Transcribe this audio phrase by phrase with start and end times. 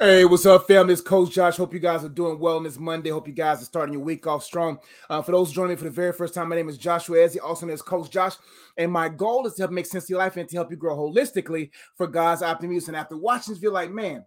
[0.00, 0.92] Hey, what's up, family?
[0.92, 1.56] It's Coach Josh.
[1.56, 3.10] Hope you guys are doing well on this Monday.
[3.10, 4.78] Hope you guys are starting your week off strong.
[5.10, 7.38] Uh, for those joining me for the very first time, my name is Joshua Ezzy,
[7.42, 8.36] also known as Coach Josh.
[8.76, 10.76] And my goal is to help make sense of your life and to help you
[10.76, 12.94] grow holistically for God's optimism.
[12.94, 14.24] And after watching this, feel like, man,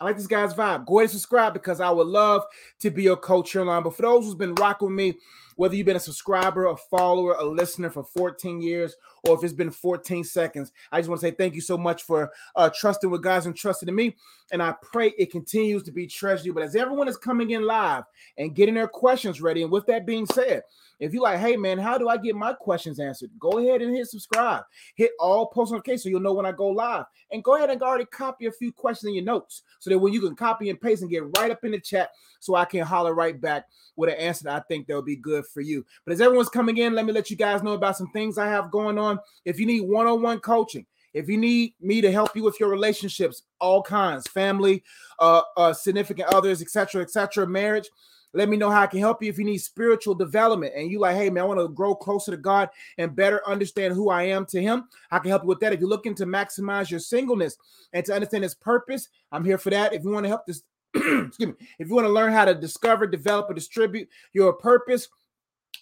[0.00, 0.84] I like this guy's vibe.
[0.84, 2.44] Go ahead and subscribe because I would love
[2.80, 3.82] to be your coach here online.
[3.82, 5.14] But for those who's been rocking with me,
[5.60, 8.96] whether you've been a subscriber, a follower, a listener for 14 years,
[9.28, 12.04] or if it's been 14 seconds, I just want to say thank you so much
[12.04, 14.16] for uh, trusting with guys and trusting in me.
[14.52, 16.54] And I pray it continues to be treasured.
[16.54, 18.04] But as everyone is coming in live
[18.38, 20.62] and getting their questions ready, and with that being said,
[21.00, 23.30] if you like, hey man, how do I get my questions answered?
[23.38, 24.64] Go ahead and hit subscribe.
[24.94, 27.06] Hit all post notifications so you'll know when I go live.
[27.32, 30.12] And go ahead and already copy a few questions in your notes so that when
[30.12, 32.84] you can copy and paste and get right up in the chat so I can
[32.84, 33.64] holler right back
[33.96, 35.84] with an answer that I think that'll be good for you.
[36.04, 38.46] But as everyone's coming in, let me let you guys know about some things I
[38.46, 39.18] have going on.
[39.44, 43.42] If you need one-on-one coaching, if you need me to help you with your relationships,
[43.60, 44.84] all kinds, family,
[45.18, 47.88] uh, uh significant others, etc., etc., marriage,
[48.32, 51.00] let me know how I can help you if you need spiritual development and you
[51.00, 54.24] like, hey man, I want to grow closer to God and better understand who I
[54.24, 54.84] am to Him.
[55.10, 55.72] I can help you with that.
[55.72, 57.56] If you're looking to maximize your singleness
[57.92, 59.92] and to understand His purpose, I'm here for that.
[59.92, 60.62] If you want to help this,
[60.94, 65.08] excuse me, if you want to learn how to discover, develop, or distribute your purpose,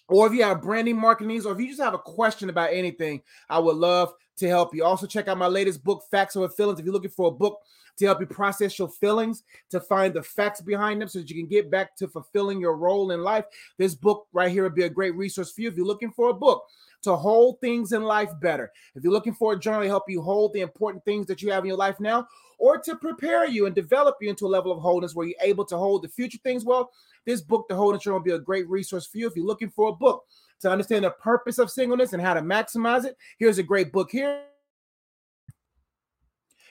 [0.09, 2.73] or if you have branding marketing needs, or if you just have a question about
[2.73, 4.83] anything, I would love to help you.
[4.83, 6.79] Also, check out my latest book, Facts Over Feelings.
[6.79, 7.59] If you're looking for a book
[7.97, 11.35] to help you process your feelings, to find the facts behind them so that you
[11.35, 13.45] can get back to fulfilling your role in life.
[13.77, 16.29] This book right here would be a great resource for you if you're looking for
[16.29, 16.63] a book
[17.03, 18.71] to hold things in life better.
[18.95, 21.51] If you're looking for a journal to help you hold the important things that you
[21.51, 24.71] have in your life now, or to prepare you and develop you into a level
[24.71, 26.91] of wholeness where you're able to hold the future things well,
[27.25, 29.27] this book, The Wholeness Journal, will be a great resource for you.
[29.27, 30.25] If you're looking for a book
[30.61, 34.11] to understand the purpose of singleness and how to maximize it, here's a great book
[34.11, 34.48] here.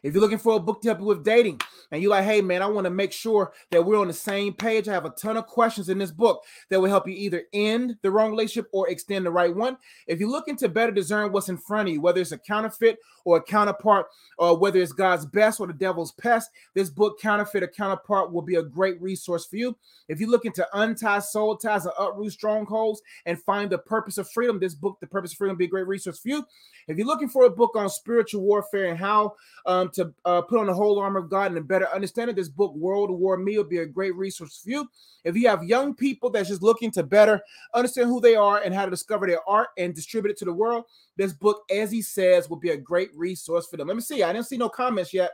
[0.03, 1.61] If you're looking for a book to help you with dating
[1.91, 4.53] and you're like, hey, man, I want to make sure that we're on the same
[4.53, 7.45] page, I have a ton of questions in this book that will help you either
[7.53, 9.77] end the wrong relationship or extend the right one.
[10.06, 12.99] If you're looking to better discern what's in front of you, whether it's a counterfeit
[13.25, 14.06] or a counterpart,
[14.39, 18.43] or whether it's God's best or the devil's pest, this book, Counterfeit or Counterpart, will
[18.43, 19.77] be a great resource for you.
[20.09, 24.31] If you're looking to untie soul ties and uproot strongholds and find the purpose of
[24.31, 26.47] freedom, this book, The Purpose of Freedom, will be a great resource for you.
[26.87, 29.34] If you're looking for a book on spiritual warfare and how
[29.67, 32.49] um, to uh, put on the whole armor of God and a better understanding, this
[32.49, 34.88] book, World War Me, will be a great resource for you.
[35.25, 37.41] If you have young people that's just looking to better
[37.75, 40.53] understand who they are and how to discover their art and distribute it to the
[40.53, 40.84] world,
[41.16, 43.88] this book, as he says, will be a great resource for them.
[43.88, 44.22] Let me see.
[44.22, 45.32] I didn't see no comments yet.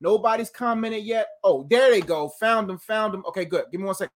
[0.00, 1.26] Nobody's commented yet.
[1.42, 2.28] Oh, there they go.
[2.40, 2.78] Found them.
[2.78, 3.24] Found them.
[3.26, 3.64] Okay, good.
[3.70, 4.12] Give me one second.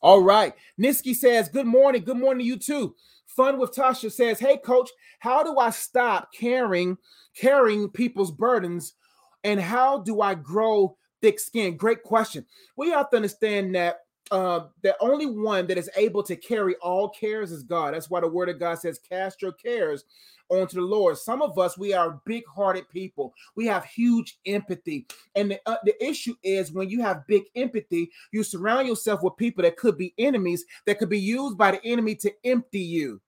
[0.00, 0.54] All right.
[0.78, 2.04] Niski says, Good morning.
[2.04, 2.94] Good morning to you too.
[3.36, 6.96] Fun with Tasha says, Hey, coach, how do I stop carrying
[7.36, 8.94] carrying people's burdens
[9.42, 11.76] and how do I grow thick skin?
[11.76, 12.46] Great question.
[12.76, 13.98] We have to understand that
[14.30, 17.94] uh, the only one that is able to carry all cares is God.
[17.94, 20.04] That's why the word of God says, Cast your cares
[20.48, 21.18] onto the Lord.
[21.18, 23.34] Some of us, we are big hearted people.
[23.56, 25.06] We have huge empathy.
[25.34, 29.36] And the, uh, the issue is when you have big empathy, you surround yourself with
[29.36, 33.20] people that could be enemies, that could be used by the enemy to empty you.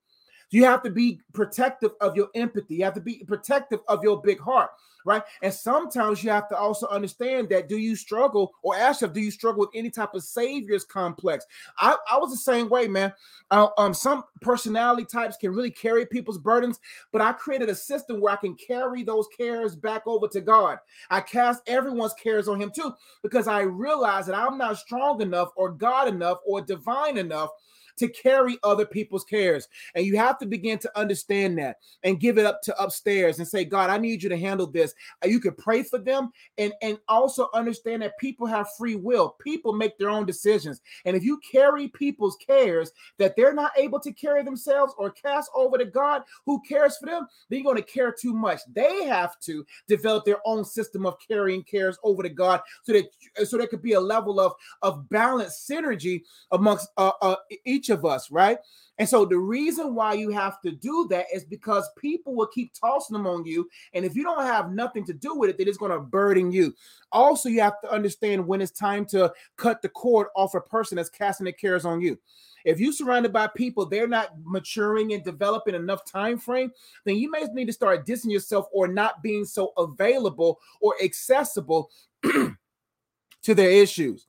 [0.50, 2.76] You have to be protective of your empathy.
[2.76, 4.70] You have to be protective of your big heart,
[5.04, 5.22] right?
[5.42, 9.20] And sometimes you have to also understand that do you struggle, or ask yourself, do
[9.20, 11.44] you struggle with any type of savior's complex?
[11.78, 13.12] I, I was the same way, man.
[13.50, 16.78] Uh, um, some personality types can really carry people's burdens,
[17.12, 20.78] but I created a system where I can carry those cares back over to God.
[21.10, 25.50] I cast everyone's cares on Him too, because I realize that I'm not strong enough,
[25.56, 27.50] or God enough, or divine enough
[27.96, 29.68] to carry other people's cares.
[29.94, 33.48] And you have to begin to understand that and give it up to upstairs and
[33.48, 34.94] say, God, I need you to handle this.
[35.24, 39.36] Uh, you can pray for them and, and also understand that people have free will.
[39.40, 40.80] People make their own decisions.
[41.04, 45.50] And if you carry people's cares that they're not able to carry themselves or cast
[45.54, 48.60] over to God who cares for them, then you're going to care too much.
[48.72, 53.06] They have to develop their own system of carrying cares over to God so that
[53.46, 54.52] so there could be a level of,
[54.82, 56.22] of balance synergy
[56.52, 58.59] amongst uh, uh, each each of us, right?
[58.99, 62.73] And so the reason why you have to do that is because people will keep
[62.73, 63.69] tossing them on you.
[63.93, 66.50] And if you don't have nothing to do with it, then it's going to burden
[66.50, 66.75] you.
[67.12, 70.97] Also, you have to understand when it's time to cut the cord off a person
[70.97, 72.19] that's casting their cares on you.
[72.65, 76.73] If you're surrounded by people, they're not maturing and developing enough time frame,
[77.05, 81.91] then you may need to start dissing yourself or not being so available or accessible
[82.25, 84.27] to their issues.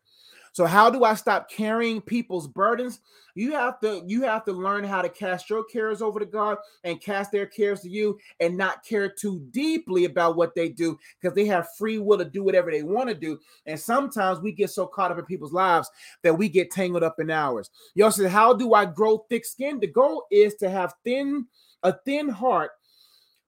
[0.58, 3.00] So how do I stop carrying people's burdens?
[3.36, 6.58] You have to you have to learn how to cast your cares over to God
[6.84, 10.98] and cast their cares to you and not care too deeply about what they do
[11.22, 13.38] because they have free will to do whatever they want to do.
[13.68, 15.92] And sometimes we get so caught up in people's lives
[16.24, 17.70] that we get tangled up in ours.
[17.94, 19.80] Y'all said, How do I grow thick skin?
[19.80, 21.46] The goal is to have thin
[21.84, 22.72] a thin heart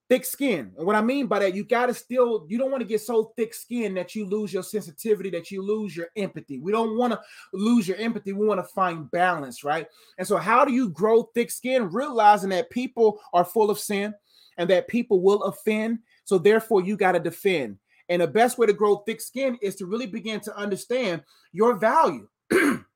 [0.10, 0.74] thick skin.
[0.76, 3.02] And what I mean by that, you got to still, you don't want to get
[3.02, 6.58] so thick skin that you lose your sensitivity, that you lose your empathy.
[6.58, 7.22] We don't want to
[7.54, 8.34] lose your empathy.
[8.34, 9.88] We want to find balance, right?
[10.18, 11.90] And so, how do you grow thick skin?
[11.92, 14.14] Realizing that people are full of sin
[14.58, 16.00] and that people will offend.
[16.26, 17.78] So, therefore, you got to defend.
[18.10, 21.22] And the best way to grow thick skin is to really begin to understand
[21.54, 22.28] your value.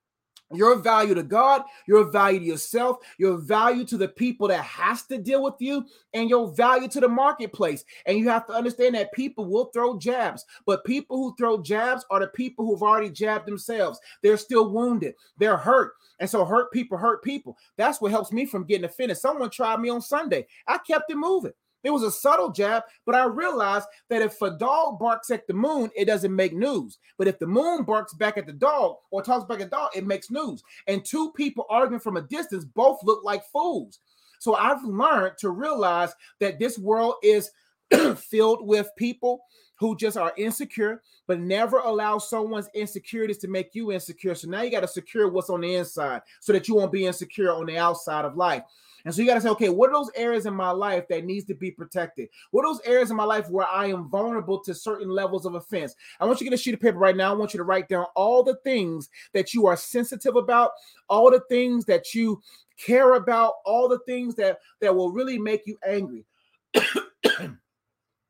[0.55, 5.03] your value to God, your value to yourself, your value to the people that has
[5.07, 7.83] to deal with you, and your value to the marketplace.
[8.05, 12.05] And you have to understand that people will throw jabs, but people who throw jabs
[12.09, 13.99] are the people who've already jabbed themselves.
[14.21, 15.93] They're still wounded, they're hurt.
[16.19, 17.57] And so hurt people hurt people.
[17.75, 19.17] That's what helps me from getting offended.
[19.17, 20.47] Someone tried me on Sunday.
[20.67, 21.53] I kept it moving.
[21.83, 25.53] It was a subtle jab, but I realized that if a dog barks at the
[25.53, 26.97] moon, it doesn't make news.
[27.17, 29.91] But if the moon barks back at the dog or talks back at the dog,
[29.95, 30.63] it makes news.
[30.87, 33.99] And two people arguing from a distance both look like fools.
[34.39, 37.51] So I've learned to realize that this world is
[38.17, 39.43] filled with people
[39.75, 44.35] who just are insecure, but never allow someone's insecurities to make you insecure.
[44.35, 47.05] So now you got to secure what's on the inside so that you won't be
[47.05, 48.63] insecure on the outside of life.
[49.05, 51.25] And so you got to say, okay, what are those areas in my life that
[51.25, 52.29] needs to be protected?
[52.51, 55.55] What are those areas in my life where I am vulnerable to certain levels of
[55.55, 55.95] offense?
[56.19, 57.31] I want you to get a sheet of paper right now.
[57.31, 60.71] I want you to write down all the things that you are sensitive about,
[61.09, 62.41] all the things that you
[62.77, 66.25] care about, all the things that that will really make you angry.
[66.73, 67.57] and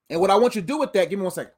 [0.10, 1.54] what I want you to do with that, give me one second.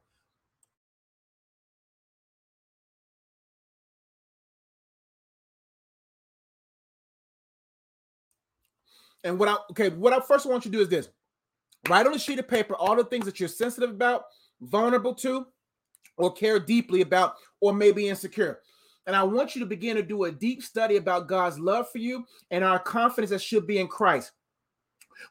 [9.26, 11.08] And what I okay, what I first want you to do is this:
[11.88, 14.26] write on a sheet of paper all the things that you're sensitive about,
[14.60, 15.46] vulnerable to,
[16.16, 18.60] or care deeply about, or maybe insecure.
[19.06, 21.98] And I want you to begin to do a deep study about God's love for
[21.98, 24.32] you and our confidence that should be in Christ.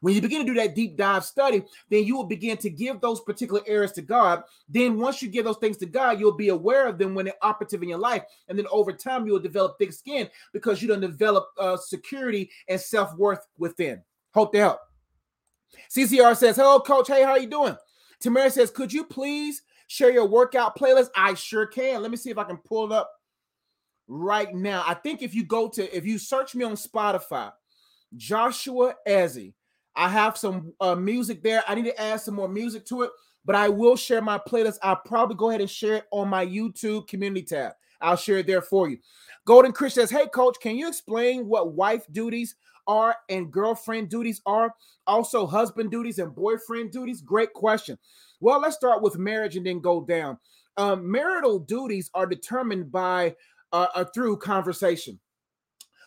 [0.02, 3.02] When you begin to do that deep dive study, then you will begin to give
[3.02, 4.44] those particular areas to God.
[4.70, 7.34] Then, once you give those things to God, you'll be aware of them when they're
[7.42, 8.24] operative in your life.
[8.48, 12.80] And then over time, you'll develop thick skin because you don't develop uh, security and
[12.80, 14.02] self worth within.
[14.34, 14.80] Hope to help.
[15.90, 17.08] CCR says, Hello, coach.
[17.08, 17.76] Hey, how you doing?
[18.20, 21.10] Tamara says, Could you please share your workout playlist?
[21.16, 22.02] I sure can.
[22.02, 23.12] Let me see if I can pull it up
[24.08, 24.84] right now.
[24.86, 27.52] I think if you go to, if you search me on Spotify,
[28.16, 29.54] Joshua Ezzy,
[29.96, 31.64] I have some uh, music there.
[31.68, 33.12] I need to add some more music to it,
[33.46, 34.78] but I will share my playlist.
[34.84, 37.74] I'll probably go ahead and share it on my YouTube community tab.
[38.02, 38.98] I'll share it there for you.
[39.46, 42.56] Golden Chris says, Hey, coach, can you explain what wife duties
[42.88, 44.74] are and girlfriend duties are?
[45.08, 47.22] Also, husband duties and boyfriend duties?
[47.22, 47.98] Great question.
[48.40, 50.38] Well, let's start with marriage and then go down.
[50.78, 53.36] Um, marital duties are determined by
[53.72, 55.20] uh, uh, through conversation.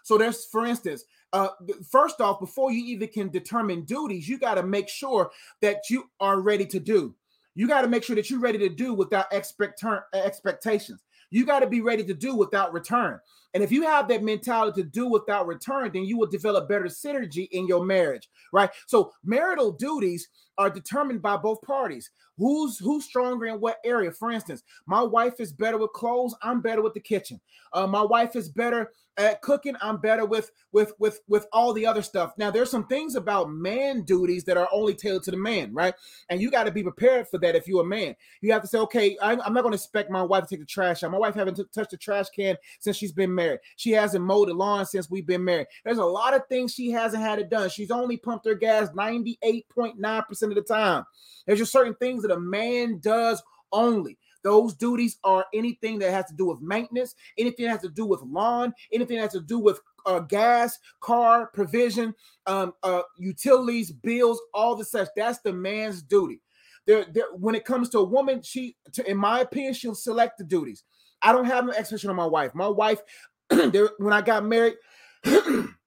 [0.02, 1.48] So there's, for instance, uh,
[1.90, 5.30] first off, before you even can determine duties, you got to make sure
[5.60, 7.14] that you are ready to do.
[7.54, 9.82] You got to make sure that you're ready to do without expect
[10.14, 11.02] expectations.
[11.30, 13.20] You got to be ready to do without return.
[13.54, 16.84] And if you have that mentality to do without return, then you will develop better
[16.84, 18.70] synergy in your marriage, right?
[18.86, 20.28] So marital duties
[20.58, 22.10] are determined by both parties.
[22.36, 24.12] Who's who's stronger in what area?
[24.12, 26.36] For instance, my wife is better with clothes.
[26.42, 27.40] I'm better with the kitchen.
[27.72, 29.76] Uh, my wife is better at cooking.
[29.80, 32.32] I'm better with with with with all the other stuff.
[32.38, 35.94] Now, there's some things about man duties that are only tailored to the man, right?
[36.30, 37.56] And you got to be prepared for that.
[37.56, 40.10] If you're a man, you have to say, okay, I'm, I'm not going to expect
[40.10, 41.10] my wife to take the trash out.
[41.10, 43.60] My wife haven't t- touched the trash can since she's been married.
[43.76, 45.66] She hasn't mowed the lawn since we've been married.
[45.84, 47.68] There's a lot of things she hasn't had it done.
[47.68, 51.04] She's only pumped her gas 98.9 percent of the time.
[51.46, 54.18] There's just certain things that a man does only.
[54.48, 58.06] Those duties are anything that has to do with maintenance, anything that has to do
[58.06, 62.14] with lawn, anything that has to do with uh, gas, car, provision,
[62.46, 65.08] um, uh, utilities, bills, all the such.
[65.14, 66.40] That's the man's duty.
[66.86, 70.38] There, there, when it comes to a woman, she, to, in my opinion, she'll select
[70.38, 70.82] the duties.
[71.20, 72.54] I don't have an expectation on my wife.
[72.54, 73.02] My wife,
[73.50, 74.76] there, when I got married,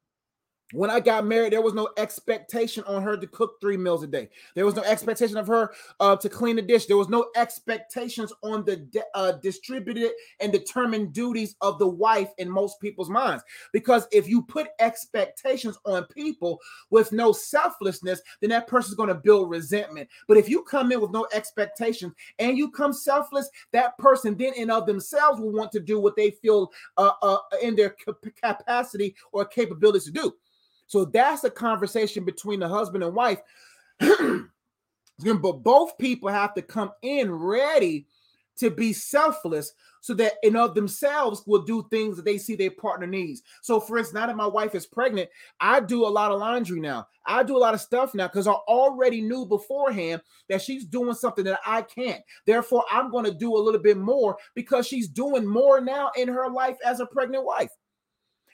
[0.74, 4.08] when I got married, there was no expectation on her to cook three meals a
[4.08, 4.30] day.
[4.56, 6.86] There was no expectation of her uh, to clean the dish.
[6.86, 12.30] There was no expectations on the de- uh, distributed and determined duties of the wife
[12.38, 13.44] in most people's minds.
[13.74, 16.60] Because if you put expectations on people
[16.90, 20.10] with no selflessness, then that person's going to build resentment.
[20.28, 24.54] But if you come in with no expectations and you come selfless, that person then
[24.54, 27.96] in of themselves will want to do what they feel uh, uh, in their
[28.42, 30.34] capacity or capabilities to do.
[30.92, 33.40] So that's a conversation between the husband and wife.
[34.00, 38.08] but both people have to come in ready
[38.58, 39.72] to be selfless
[40.02, 43.42] so that in of themselves will do things that they see their partner needs.
[43.62, 45.30] So, for instance, now that my wife is pregnant,
[45.62, 47.08] I do a lot of laundry now.
[47.26, 51.14] I do a lot of stuff now because I already knew beforehand that she's doing
[51.14, 52.22] something that I can't.
[52.46, 56.28] Therefore, I'm going to do a little bit more because she's doing more now in
[56.28, 57.72] her life as a pregnant wife.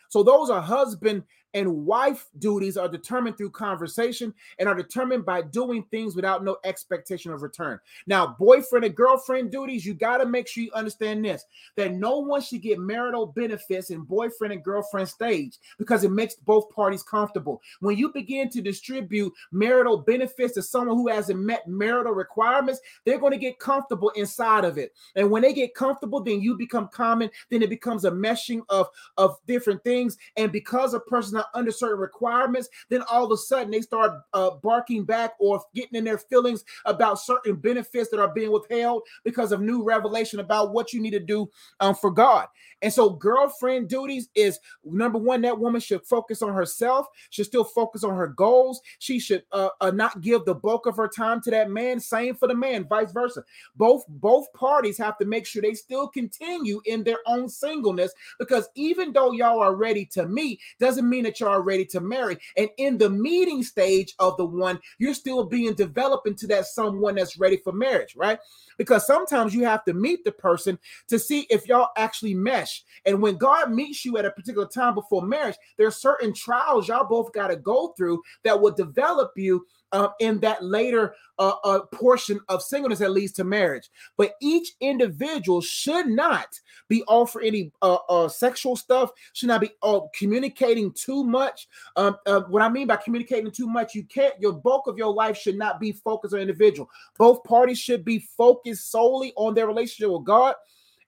[0.10, 1.24] So, those are husband
[1.58, 6.58] and wife duties are determined through conversation and are determined by doing things without no
[6.64, 7.80] expectation of return.
[8.06, 11.44] Now, boyfriend and girlfriend duties, you got to make sure you understand this
[11.76, 16.36] that no one should get marital benefits in boyfriend and girlfriend stage because it makes
[16.36, 17.60] both parties comfortable.
[17.80, 23.20] When you begin to distribute marital benefits to someone who hasn't met marital requirements, they're
[23.20, 24.94] going to get comfortable inside of it.
[25.16, 28.90] And when they get comfortable, then you become common, then it becomes a meshing of,
[29.18, 30.20] of different things.
[30.36, 34.22] And because a person not under certain requirements, then all of a sudden they start
[34.34, 39.04] uh, barking back or getting in their feelings about certain benefits that are being withheld
[39.24, 41.50] because of new revelation about what you need to do
[41.80, 42.48] um, for God.
[42.82, 47.64] And so, girlfriend duties is number one, that woman should focus on herself, should still
[47.64, 48.82] focus on her goals.
[49.00, 52.00] She should uh, uh, not give the bulk of her time to that man.
[52.00, 53.44] Same for the man, vice versa.
[53.76, 58.70] Both both parties have to make sure they still continue in their own singleness because
[58.76, 62.38] even though y'all are ready to meet, doesn't mean that y'all are ready to marry.
[62.58, 67.16] And in the meeting stage of the one, you're still being developed into that someone
[67.16, 68.40] that's ready for marriage, right?
[68.78, 72.67] Because sometimes you have to meet the person to see if y'all actually mesh.
[73.06, 76.88] And when God meets you at a particular time before marriage, there are certain trials
[76.88, 81.54] y'all both got to go through that will develop you uh, in that later uh,
[81.64, 83.90] uh, portion of singleness that leads to marriage.
[84.18, 86.60] But each individual should not
[86.90, 89.72] be offered any uh, uh, sexual stuff, should not be
[90.14, 91.68] communicating too much.
[91.96, 95.14] Um, uh, what I mean by communicating too much, you can't, your bulk of your
[95.14, 96.90] life should not be focused on individual.
[97.18, 100.56] Both parties should be focused solely on their relationship with God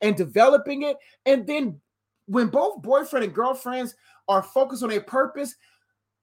[0.02, 0.98] and developing it.
[1.26, 1.80] And then
[2.26, 3.96] when both boyfriend and girlfriends
[4.28, 5.56] are focused on a purpose,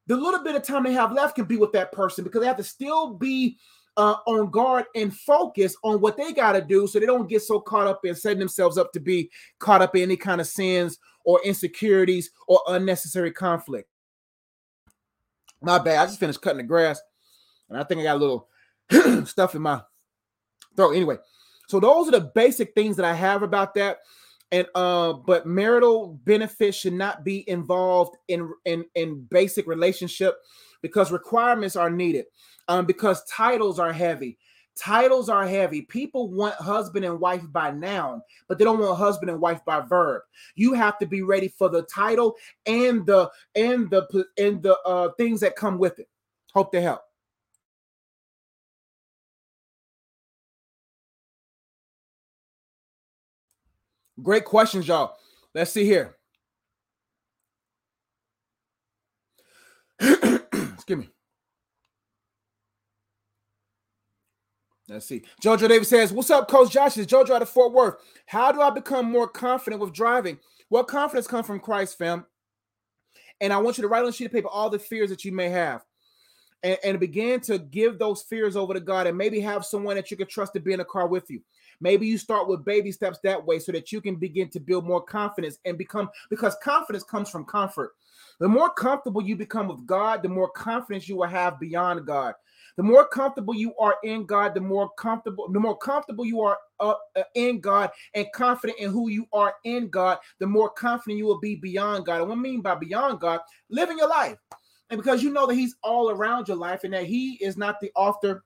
[0.06, 2.46] the little bit of time they have left can be with that person because they
[2.46, 3.58] have to still be
[3.96, 7.42] uh, on guard and focus on what they got to do so they don't get
[7.42, 10.46] so caught up in setting themselves up to be caught up in any kind of
[10.46, 13.88] sins or insecurities or unnecessary conflict.
[15.62, 15.98] My bad.
[15.98, 17.00] I just finished cutting the grass
[17.68, 18.48] and I think I got a little
[19.26, 19.82] stuff in my
[20.76, 20.92] throat.
[20.92, 21.16] Anyway,
[21.66, 23.98] so those are the basic things that I have about that.
[24.52, 30.36] And uh but marital benefits should not be involved in in in basic relationship
[30.82, 32.26] because requirements are needed
[32.68, 34.38] um because titles are heavy.
[34.76, 35.82] Titles are heavy.
[35.82, 39.80] People want husband and wife by noun but they don't want husband and wife by
[39.80, 40.22] verb.
[40.54, 45.10] You have to be ready for the title and the and the and the uh
[45.18, 46.08] things that come with it.
[46.54, 47.05] Hope to help
[54.22, 55.16] Great questions, y'all.
[55.54, 56.16] Let's see here.
[60.00, 61.08] Excuse me.
[64.88, 65.22] Let's see.
[65.42, 66.96] Jojo Davis says, What's up, Coach Josh?
[66.96, 67.96] Is Jojo out of Fort Worth.
[68.26, 70.38] How do I become more confident with driving?
[70.70, 72.24] Well, confidence comes from Christ, fam.
[73.40, 75.24] And I want you to write on a sheet of paper all the fears that
[75.24, 75.84] you may have
[76.62, 80.10] and, and begin to give those fears over to God and maybe have someone that
[80.10, 81.40] you can trust to be in the car with you.
[81.80, 84.86] Maybe you start with baby steps that way so that you can begin to build
[84.86, 87.92] more confidence and become because confidence comes from comfort.
[88.38, 92.34] The more comfortable you become with God, the more confidence you will have beyond God.
[92.76, 96.58] The more comfortable you are in God, the more comfortable, the more comfortable you are
[96.78, 101.16] uh, uh, in God and confident in who you are in God, the more confident
[101.18, 102.20] you will be beyond God.
[102.20, 103.40] And what I mean by beyond God,
[103.70, 104.36] living your life.
[104.90, 107.80] And because you know that He's all around your life and that He is not
[107.80, 108.44] the author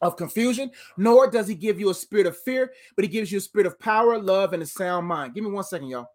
[0.00, 3.38] of confusion, nor does he give you a spirit of fear, but he gives you
[3.38, 5.34] a spirit of power, love, and a sound mind.
[5.34, 6.06] Give me one second, y'all.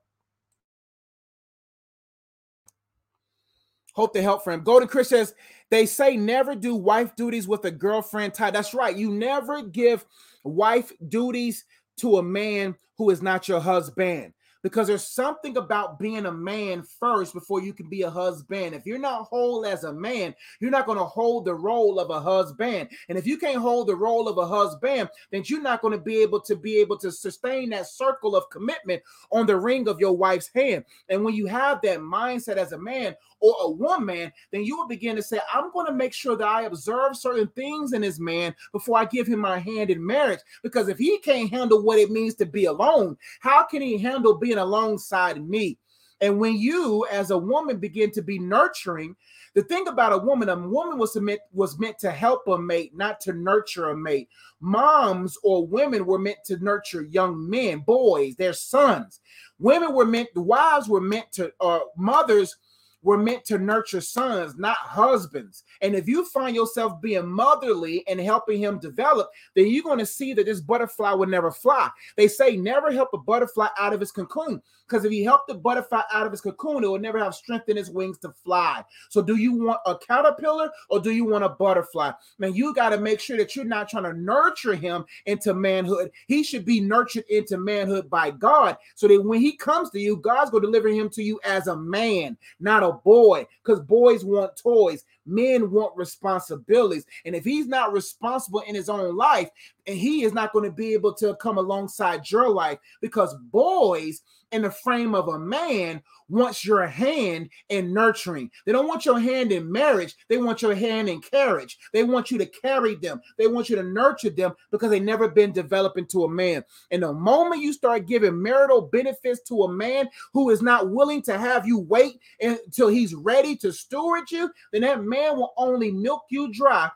[3.94, 4.64] Hope they help for him.
[4.64, 5.36] Golden Chris says,
[5.70, 8.52] they say never do wife duties with a girlfriend tie.
[8.52, 8.96] That's right.
[8.96, 10.06] You never give
[10.44, 11.66] wife duties
[11.98, 14.34] to a man who is not your husband.
[14.64, 18.74] Because there's something about being a man first before you can be a husband.
[18.74, 22.10] If you're not whole as a man, you're not going to hold the role of
[22.10, 22.90] a husband.
[23.10, 26.04] And if you can't hold the role of a husband, then you're not going to
[26.04, 30.00] be able to be able to sustain that circle of commitment on the ring of
[30.00, 30.86] your wife's hand.
[31.10, 34.88] And when you have that mindset as a man or a woman, then you will
[34.88, 38.18] begin to say, I'm going to make sure that I observe certain things in this
[38.18, 40.40] man before I give him my hand in marriage.
[40.64, 44.36] Because if he can't handle what it means to be alone, how can he handle
[44.36, 45.78] being alongside me?
[46.22, 49.16] And when you, as a woman, begin to be nurturing,
[49.56, 52.96] the thing about a woman, a woman was meant was meant to help a mate,
[52.96, 54.30] not to nurture a mate.
[54.62, 59.20] Moms or women were meant to nurture young men, boys, their sons.
[59.60, 62.56] Women were meant, wives were meant to, uh, mothers
[63.04, 65.64] were meant to nurture sons, not husbands.
[65.82, 70.06] And if you find yourself being motherly and helping him develop, then you're going to
[70.06, 71.90] see that this butterfly will never fly.
[72.18, 74.62] They say never help a butterfly out of its cocoon.
[74.88, 77.70] Because if you help the butterfly out of its cocoon, it will never have strength
[77.70, 78.84] in its wings to fly.
[79.10, 82.12] So, do you want a caterpillar or do you want a butterfly?
[82.38, 86.12] Man, you got to make sure that you're not trying to nurture him into manhood.
[86.28, 90.18] He should be nurtured into manhood by God so that when he comes to you,
[90.18, 94.24] God's going to deliver him to you as a man, not a boy, because boys
[94.26, 95.06] want toys.
[95.26, 97.06] Men want responsibilities.
[97.26, 99.50] And if he's not responsible in his own life,
[99.88, 104.22] and he is not going to be able to come alongside your life because boys
[104.54, 108.50] in the frame of a man wants your hand in nurturing.
[108.66, 110.16] They don't want your hand in marriage.
[110.30, 111.78] They want your hand in carriage.
[111.92, 113.20] They want you to carry them.
[113.38, 116.64] They want you to nurture them because they never been developed into a man.
[116.92, 121.24] And the moment you start giving marital benefits to a man who is not willing
[121.24, 125.92] to have you wait until he's ready to steward you, then that man will only
[125.92, 126.90] milk you dry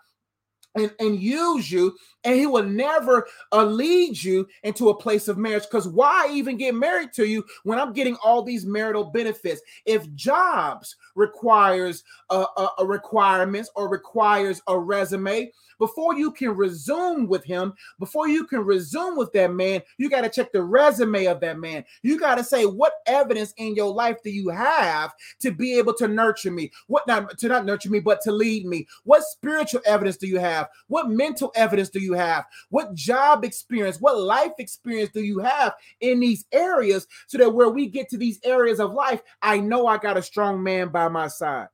[0.76, 1.96] and, and use you,
[2.28, 5.64] and he will never uh, lead you into a place of marriage.
[5.64, 9.62] Because why even get married to you when I'm getting all these marital benefits?
[9.86, 17.28] If jobs requires a, a, a requirements or requires a resume, before you can resume
[17.28, 21.26] with him, before you can resume with that man, you got to check the resume
[21.26, 21.86] of that man.
[22.02, 25.94] You got to say, what evidence in your life do you have to be able
[25.96, 26.72] to nurture me?
[26.88, 28.88] What not to not nurture me, but to lead me?
[29.04, 30.68] What spiritual evidence do you have?
[30.88, 32.46] What mental evidence do you have?
[32.70, 37.70] What job experience, what life experience do you have in these areas so that where
[37.70, 41.08] we get to these areas of life, I know I got a strong man by
[41.08, 41.68] my side.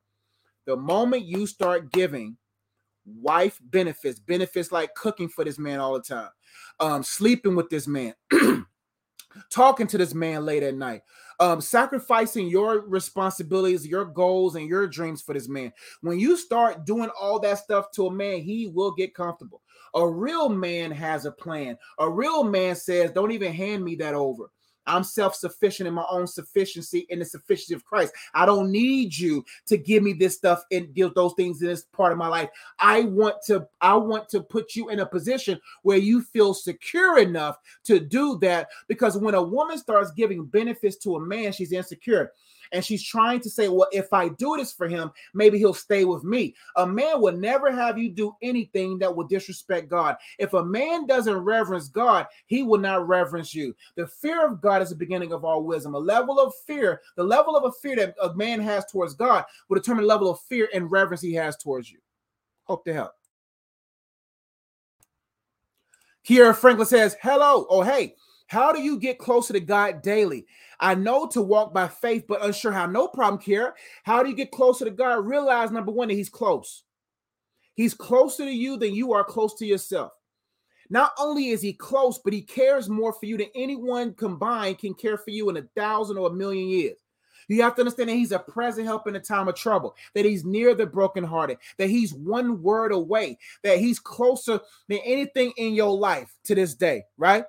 [0.65, 2.37] The moment you start giving
[3.05, 6.29] wife benefits, benefits like cooking for this man all the time,
[6.79, 8.13] um, sleeping with this man,
[9.49, 11.01] talking to this man late at night,
[11.39, 15.71] um, sacrificing your responsibilities, your goals, and your dreams for this man.
[16.01, 19.61] When you start doing all that stuff to a man, he will get comfortable.
[19.95, 21.77] A real man has a plan.
[21.99, 24.49] A real man says, Don't even hand me that over.
[24.85, 28.13] I'm self sufficient in my own sufficiency in the sufficiency of Christ.
[28.33, 31.83] I don't need you to give me this stuff and give those things in this
[31.83, 32.49] part of my life.
[32.79, 37.19] I want to, I want to put you in a position where you feel secure
[37.19, 38.67] enough to do that.
[38.87, 42.31] Because when a woman starts giving benefits to a man, she's insecure
[42.73, 46.03] and she's trying to say, Well, if I do this for him, maybe he'll stay
[46.03, 46.55] with me.
[46.75, 50.17] A man will never have you do anything that will disrespect God.
[50.39, 53.75] If a man doesn't reverence God, he will not reverence you.
[53.95, 55.93] The fear of God is the beginning of all wisdom.
[55.93, 59.45] A level of fear, the level of a fear that a man has towards God
[59.69, 61.99] will determine the level of fear and reverence he has towards you.
[62.63, 63.11] Hope to help.
[66.25, 67.67] Kiera Franklin says, Hello.
[67.69, 68.15] Oh, hey,
[68.53, 70.45] how do you get closer to God daily?
[70.79, 72.85] I know to walk by faith, but unsure how.
[72.85, 73.73] No problem, Kara.
[74.03, 75.25] How do you get closer to God?
[75.25, 76.83] Realize number one that He's close.
[77.73, 80.13] He's closer to you than you are close to yourself.
[80.89, 84.93] Not only is He close, but He cares more for you than anyone combined can
[84.93, 86.97] care for you in a thousand or a million years.
[87.47, 90.23] You have to understand that he's a present help in a time of trouble, that
[90.25, 95.73] he's near the brokenhearted, that he's one word away, that he's closer than anything in
[95.73, 97.43] your life to this day, right?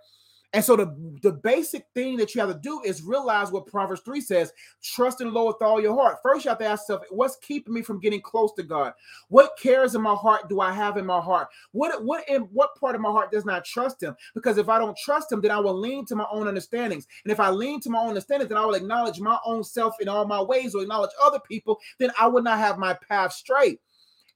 [0.55, 4.03] And so the, the basic thing that you have to do is realize what Proverbs
[4.05, 6.19] 3 says trust in the Lord with all your heart.
[6.23, 8.93] First, you have to ask yourself, what's keeping me from getting close to God?
[9.29, 11.49] What cares in my heart do I have in my heart?
[11.73, 14.15] What what in what part of my heart does not trust him?
[14.33, 17.09] Because if I don't trust him, then I will lean to my own understandings.
[17.25, 19.97] And if I lean to my own understandings, then I will acknowledge my own self
[20.01, 23.33] in all my ways or acknowledge other people, then I would not have my path
[23.33, 23.81] straight.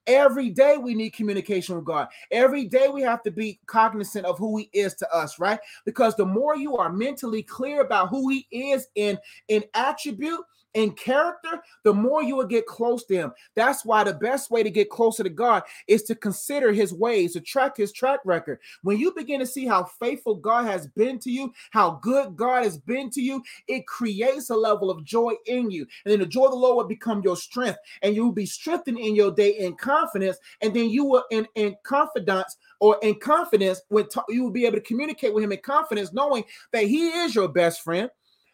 [0.07, 2.07] Every day we need communication with God.
[2.31, 5.59] Every day we have to be cognizant of who He is to us, right?
[5.85, 10.41] Because the more you are mentally clear about who He is in in attribute,
[10.73, 13.31] in character, the more you will get close to him.
[13.55, 17.33] That's why the best way to get closer to God is to consider his ways,
[17.33, 18.59] to track his track record.
[18.83, 22.63] When you begin to see how faithful God has been to you, how good God
[22.63, 25.87] has been to you, it creates a level of joy in you.
[26.05, 28.45] And then the joy of the Lord will become your strength, and you will be
[28.45, 30.37] strengthened in your day in confidence.
[30.61, 34.65] And then you will, in, in confidence, or in confidence, when t- you will be
[34.65, 38.09] able to communicate with him in confidence, knowing that he is your best friend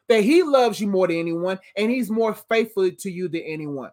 [0.08, 3.92] that he loves you more than anyone and he's more faithful to you than anyone.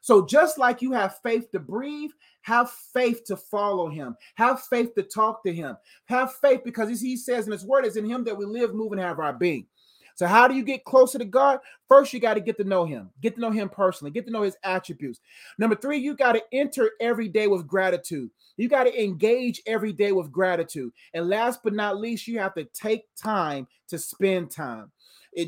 [0.00, 2.10] So just like you have faith to breathe,
[2.42, 4.16] have faith to follow him.
[4.34, 5.76] Have faith to talk to him.
[6.06, 8.92] Have faith because he says in his word is in him that we live, move,
[8.92, 9.66] and have our being.
[10.14, 11.60] So how do you get closer to God?
[11.88, 13.10] First, you got to get to know him.
[13.20, 14.10] Get to know him personally.
[14.10, 15.20] Get to know his attributes.
[15.58, 18.30] Number 3, you got to enter every day with gratitude.
[18.56, 20.92] You got to engage every day with gratitude.
[21.14, 24.90] And last but not least, you have to take time to spend time.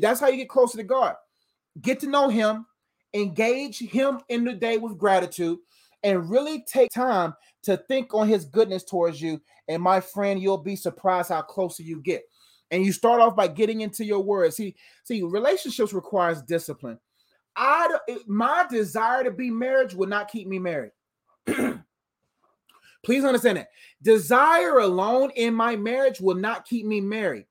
[0.01, 1.15] That's how you get closer to God.
[1.81, 2.65] Get to know Him,
[3.13, 5.59] engage Him in the day with gratitude,
[6.03, 9.41] and really take time to think on His goodness towards you.
[9.67, 12.23] And my friend, you'll be surprised how closer you get.
[12.71, 14.53] And you start off by getting into your word.
[14.53, 16.99] See, see, relationships requires discipline.
[17.55, 17.87] I
[18.27, 20.91] my desire to be married will not keep me married.
[23.05, 23.69] Please understand that.
[24.01, 27.45] Desire alone in my marriage will not keep me married.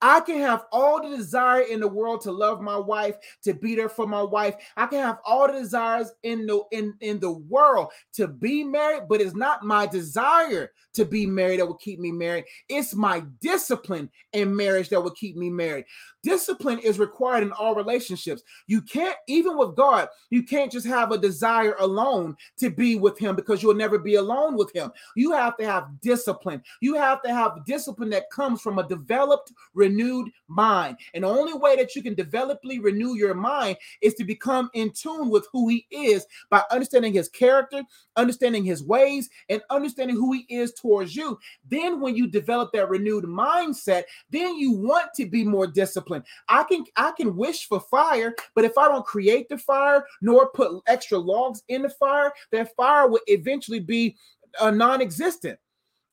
[0.00, 3.74] I can have all the desire in the world to love my wife, to be
[3.74, 4.54] there for my wife.
[4.76, 9.04] I can have all the desires in the in, in the world to be married,
[9.08, 12.44] but it's not my desire to be married that will keep me married.
[12.68, 15.84] It's my discipline in marriage that will keep me married.
[16.22, 18.42] Discipline is required in all relationships.
[18.66, 23.18] You can't, even with God, you can't just have a desire alone to be with
[23.18, 24.90] Him because you'll never be alone with Him.
[25.14, 26.62] You have to have discipline.
[26.80, 30.96] You have to have discipline that comes from a developed, renewed mind.
[31.14, 34.90] And the only way that you can developly renew your mind is to become in
[34.90, 37.82] tune with who He is by understanding His character,
[38.16, 41.38] understanding His ways, and understanding who He is towards you.
[41.68, 46.17] Then, when you develop that renewed mindset, then you want to be more disciplined.
[46.48, 50.50] I can I can wish for fire, but if I don't create the fire nor
[50.50, 54.16] put extra logs in the fire, that fire will eventually be
[54.58, 55.58] uh, non-existent.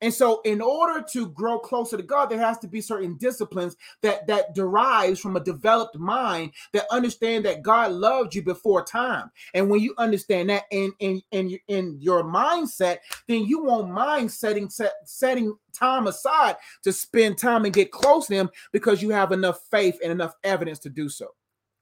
[0.05, 3.75] And so, in order to grow closer to God, there has to be certain disciplines
[4.03, 9.31] that that derives from a developed mind that understand that God loved you before time.
[9.55, 14.31] And when you understand that in in in, in your mindset, then you won't mind
[14.31, 19.09] setting set, setting time aside to spend time and get close to Him because you
[19.09, 21.29] have enough faith and enough evidence to do so.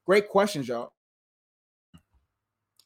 [0.06, 0.94] Great questions, y'all.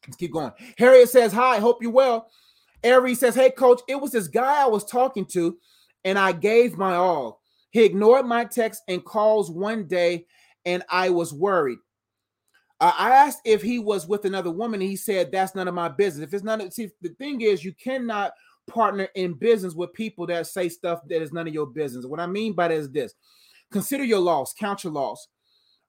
[0.05, 0.51] Let's keep going.
[0.77, 2.29] Harriet says, "Hi, hope you're well."
[2.83, 5.57] Ari says, Hey, coach, it was this guy I was talking to,
[6.03, 7.41] and I gave my all.
[7.71, 10.25] He ignored my text and calls one day,
[10.65, 11.79] and I was worried.
[12.81, 15.73] Uh, I asked if he was with another woman, and he said, That's none of
[15.73, 16.27] my business.
[16.27, 18.31] If it's none of see, the thing is, you cannot
[18.67, 22.05] partner in business with people that say stuff that is none of your business.
[22.05, 23.13] What I mean by that is this
[23.71, 25.27] consider your loss, count your loss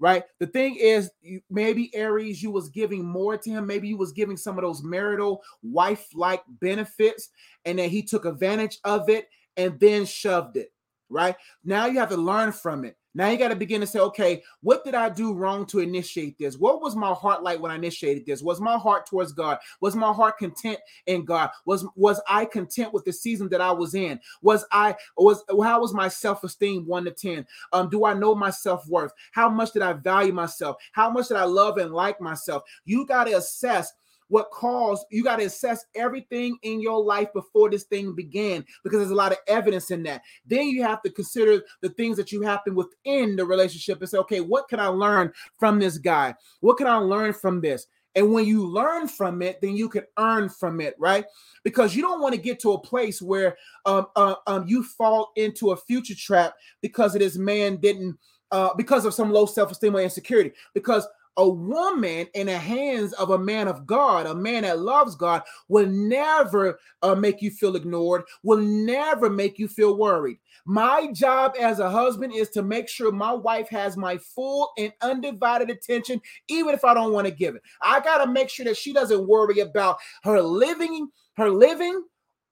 [0.01, 0.25] right?
[0.41, 1.11] The thing is,
[1.51, 3.67] maybe Aries, you was giving more to him.
[3.67, 7.29] Maybe you was giving some of those marital wife-like benefits,
[7.65, 10.73] and then he took advantage of it and then shoved it.
[11.09, 12.97] Right now, you have to learn from it.
[13.15, 16.39] Now you got to begin to say, okay, what did I do wrong to initiate
[16.39, 16.57] this?
[16.57, 18.43] What was my heart like when I initiated this?
[18.43, 19.59] Was my heart towards God?
[19.81, 21.51] Was my heart content in God?
[21.65, 24.21] Was was I content with the season that I was in?
[24.43, 27.47] Was I was how was my self-esteem 1 to 10?
[27.73, 29.13] Um do I know my self-worth?
[29.33, 30.77] How much did I value myself?
[30.93, 32.63] How much did I love and like myself?
[32.85, 33.93] You got to assess
[34.31, 38.99] what caused you got to assess everything in your life before this thing began because
[38.99, 42.33] there's a lot of evidence in that then you have to consider the things that
[42.33, 46.35] you happen within the relationship and say okay what can i learn from this guy
[46.61, 50.05] what can i learn from this and when you learn from it, then you can
[50.19, 51.25] earn from it, right?
[51.63, 55.31] Because you don't want to get to a place where um, uh, um, you fall
[55.37, 58.19] into a future trap because of this man didn't,
[58.51, 60.53] uh, because of some low self esteem or insecurity.
[60.75, 61.07] Because
[61.41, 65.41] a woman in the hands of a man of God, a man that loves God,
[65.69, 70.37] will never uh, make you feel ignored, will never make you feel worried.
[70.67, 74.93] My job as a husband is to make sure my wife has my full and
[75.01, 77.63] undivided attention, even if I don't want to give it.
[77.81, 82.05] I got to make sure that she doesn't worry about her living, her living,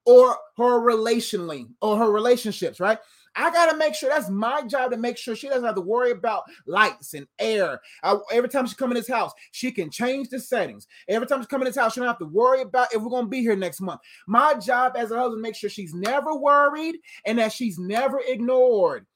[0.07, 2.99] or her relationally or her relationships, right?
[3.37, 5.81] I got to make sure that's my job to make sure she doesn't have to
[5.81, 7.81] worry about lights and air.
[8.03, 10.87] I, every time she come in this house, she can change the settings.
[11.09, 13.21] Every time she come in this house, she don't have to worry about if we're
[13.21, 14.01] to be here next month.
[14.27, 19.07] My job as a husband make sure she's never worried and that she's never ignored.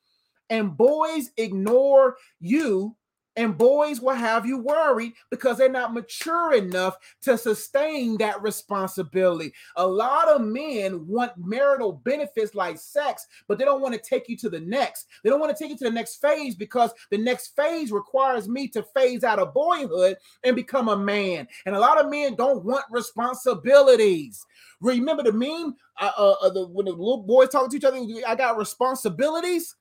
[0.51, 2.97] And boys ignore you
[3.37, 9.53] and boys will have you worried because they're not mature enough to sustain that responsibility.
[9.77, 14.29] A lot of men want marital benefits like sex, but they don't want to take
[14.29, 15.07] you to the next.
[15.23, 18.49] They don't want to take you to the next phase because the next phase requires
[18.49, 21.49] me to phase out of boyhood and become a man.
[21.65, 24.45] And a lot of men don't want responsibilities.
[24.81, 27.99] Remember the meme uh, uh, uh the, when the little boys talk to each other,
[28.27, 29.77] I got responsibilities.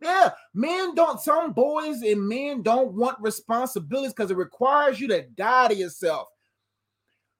[0.00, 5.22] Yeah, men don't, some boys and men don't want responsibilities because it requires you to
[5.22, 6.28] die to yourself.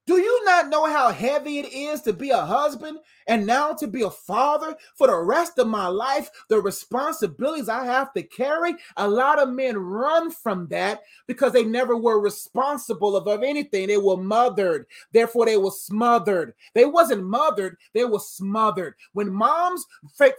[0.06, 3.88] Do you not know how heavy it is to be a husband and now to
[3.88, 6.30] be a father for the rest of my life?
[6.48, 8.76] The responsibilities I have to carry.
[8.98, 13.88] A lot of men run from that because they never were responsible of, anything.
[13.88, 16.54] They were mothered, therefore they were smothered.
[16.74, 18.94] They wasn't mothered, they were smothered.
[19.12, 19.84] When moms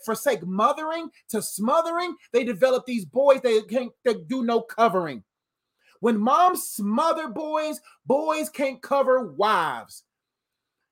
[0.06, 5.24] forsake mothering to smothering, they develop these boys that can't that do no covering.
[6.00, 10.04] When moms smother boys, boys can't cover wives.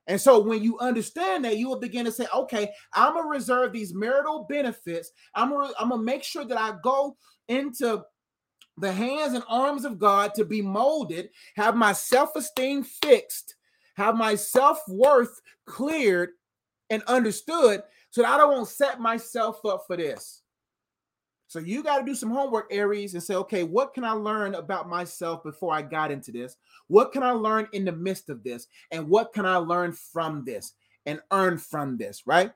[0.08, 3.74] And so when you understand that, you will begin to say, okay, I'm gonna reserve
[3.74, 5.12] these marital benefits.
[5.34, 8.04] I'm I'm gonna make sure that I go into
[8.78, 13.56] the hands and arms of God to be molded, have my self-esteem fixed,
[13.96, 16.32] have my self-worth cleared
[16.90, 20.42] and understood so that I don't set myself up for this.
[21.48, 24.56] So you got to do some homework, Aries, and say, okay, what can I learn
[24.56, 26.58] about myself before I got into this?
[26.88, 28.68] What can I learn in the midst of this?
[28.92, 30.74] And what can I learn from this
[31.06, 32.52] and earn from this, right?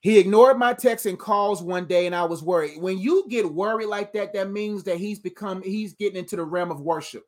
[0.00, 2.78] He ignored my texts and calls one day, and I was worried.
[2.78, 6.44] When you get worried like that, that means that he's become, he's getting into the
[6.44, 7.22] realm of worship.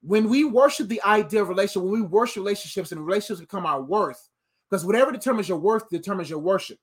[0.00, 3.82] When we worship the idea of relationship, when we worship relationships and relationships become our
[3.82, 4.28] worth,
[4.70, 6.78] because whatever determines your worth determines your worship.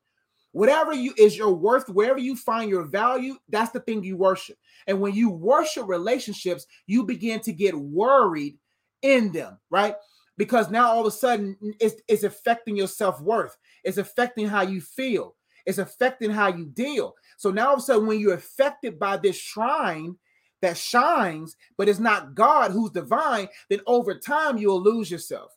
[0.53, 4.57] Whatever you is your worth, wherever you find your value, that's the thing you worship.
[4.87, 8.57] And when you worship relationships, you begin to get worried
[9.01, 9.95] in them, right?
[10.37, 14.81] Because now all of a sudden it's, it's affecting your self-worth, it's affecting how you
[14.81, 15.35] feel,
[15.65, 17.15] it's affecting how you deal.
[17.37, 20.17] So now all of a sudden, when you're affected by this shrine
[20.61, 25.51] that shines, but it's not God who's divine, then over time you'll lose yourself.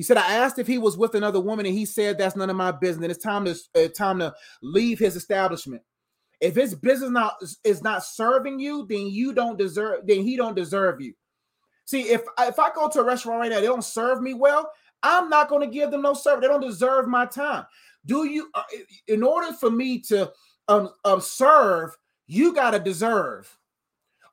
[0.00, 2.48] He said, I asked if he was with another woman, and he said, That's none
[2.48, 3.16] of my business.
[3.16, 4.32] It's time to uh, time to
[4.62, 5.82] leave his establishment.
[6.40, 7.34] If his business not
[7.64, 11.12] is not serving you, then you don't deserve, then he don't deserve you.
[11.84, 14.72] See, if if I go to a restaurant right now, they don't serve me well,
[15.02, 16.40] I'm not going to give them no service.
[16.40, 17.66] They don't deserve my time.
[18.06, 18.62] Do you uh,
[19.06, 20.32] in order for me to
[20.68, 21.94] um, um serve,
[22.26, 23.54] you got to deserve.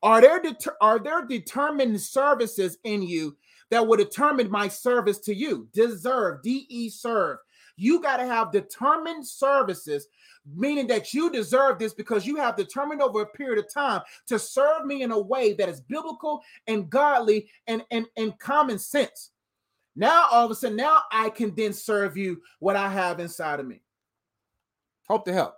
[0.01, 3.35] Are there deter- are there determined services in you
[3.69, 5.67] that will determine my service to you.
[5.73, 7.37] Deserve, DE serve.
[7.77, 10.07] You got to have determined services,
[10.55, 14.39] meaning that you deserve this because you have determined over a period of time to
[14.39, 19.29] serve me in a way that is biblical and godly and, and, and common sense.
[19.95, 23.59] Now, all of a sudden, now I can then serve you what I have inside
[23.59, 23.81] of me.
[25.07, 25.55] Hope to help.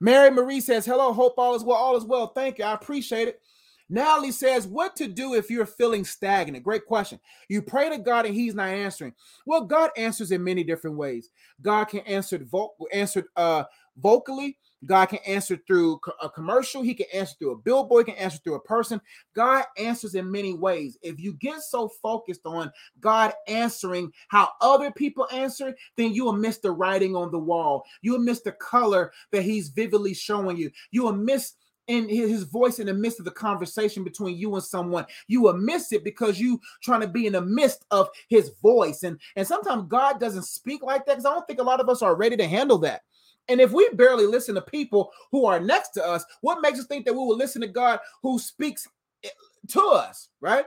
[0.00, 1.76] Mary Marie says, Hello, hope all is well.
[1.76, 2.28] All is well.
[2.28, 2.64] Thank you.
[2.64, 3.40] I appreciate it.
[3.88, 6.64] Natalie says, What to do if you're feeling stagnant?
[6.64, 7.18] Great question.
[7.48, 9.14] You pray to God and He's not answering.
[9.46, 11.30] Well, God answers in many different ways.
[11.62, 13.64] God can answer vo- answered uh,
[13.96, 14.58] vocally.
[14.86, 16.82] God can answer through a commercial.
[16.82, 18.06] He can answer through a billboard.
[18.06, 19.00] He can answer through a person.
[19.34, 20.96] God answers in many ways.
[21.02, 22.70] If you get so focused on
[23.00, 27.84] God answering how other people answer, then you will miss the writing on the wall.
[28.02, 30.70] You will miss the color that He's vividly showing you.
[30.92, 31.54] You will miss
[31.88, 35.06] in his voice in the midst of the conversation between you and someone.
[35.26, 39.02] You will miss it because you trying to be in the midst of his voice.
[39.02, 41.88] And and sometimes god doesn't speak like that because i don't think a lot of
[41.88, 43.02] us are ready to handle that.
[43.50, 46.86] And if we barely listen to people who are next to us what makes us
[46.86, 48.86] think that we will listen to god who speaks
[49.24, 49.30] eh,
[49.68, 50.66] to us right?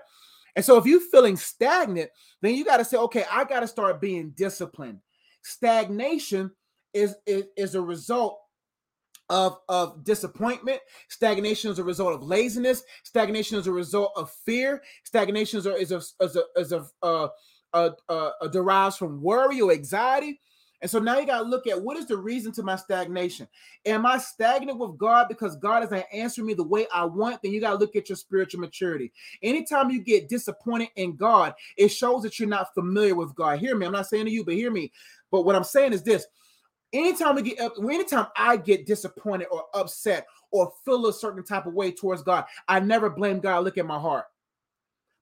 [0.55, 2.09] And so if you're feeling stagnant
[2.41, 4.99] then you got to say okay i got to start being disciplined.
[5.43, 6.51] Stagnation
[6.93, 8.40] is, is is a result
[9.31, 10.81] of, of disappointment.
[11.07, 12.83] Stagnation is a result of laziness.
[13.03, 14.83] Stagnation is a result of fear.
[15.05, 17.29] Stagnation is a, is a, is a, is a, uh,
[17.73, 20.37] uh, uh, derives from worry or anxiety.
[20.81, 23.47] And so now you got to look at what is the reason to my stagnation?
[23.85, 27.41] Am I stagnant with God because God isn't answering me the way I want?
[27.41, 29.13] Then you got to look at your spiritual maturity.
[29.43, 33.59] Anytime you get disappointed in God, it shows that you're not familiar with God.
[33.59, 33.85] Hear me.
[33.85, 34.91] I'm not saying to you, but hear me.
[35.29, 36.25] But what I'm saying is this
[36.93, 41.65] Anytime we get up, anytime I get disappointed or upset or feel a certain type
[41.65, 43.63] of way towards God, I never blame God.
[43.63, 44.25] Look at my heart.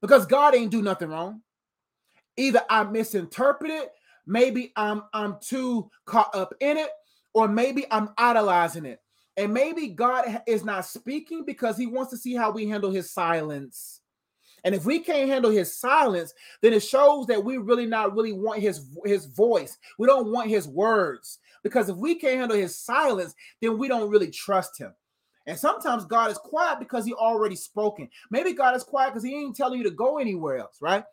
[0.02, 1.42] Because God ain't do nothing wrong.
[2.38, 3.92] Either I misinterpret it,
[4.26, 6.90] maybe I'm I'm too caught up in it,
[7.34, 9.02] or maybe I'm idolizing it.
[9.38, 13.12] And maybe God is not speaking because he wants to see how we handle his
[13.12, 14.02] silence.
[14.64, 18.34] And if we can't handle his silence, then it shows that we really not really
[18.34, 19.78] want his his voice.
[19.98, 24.10] We don't want his words because if we can't handle his silence, then we don't
[24.10, 24.94] really trust him.
[25.48, 28.10] And sometimes God is quiet because he already spoken.
[28.30, 31.04] Maybe God is quiet because he ain't telling you to go anywhere else, right?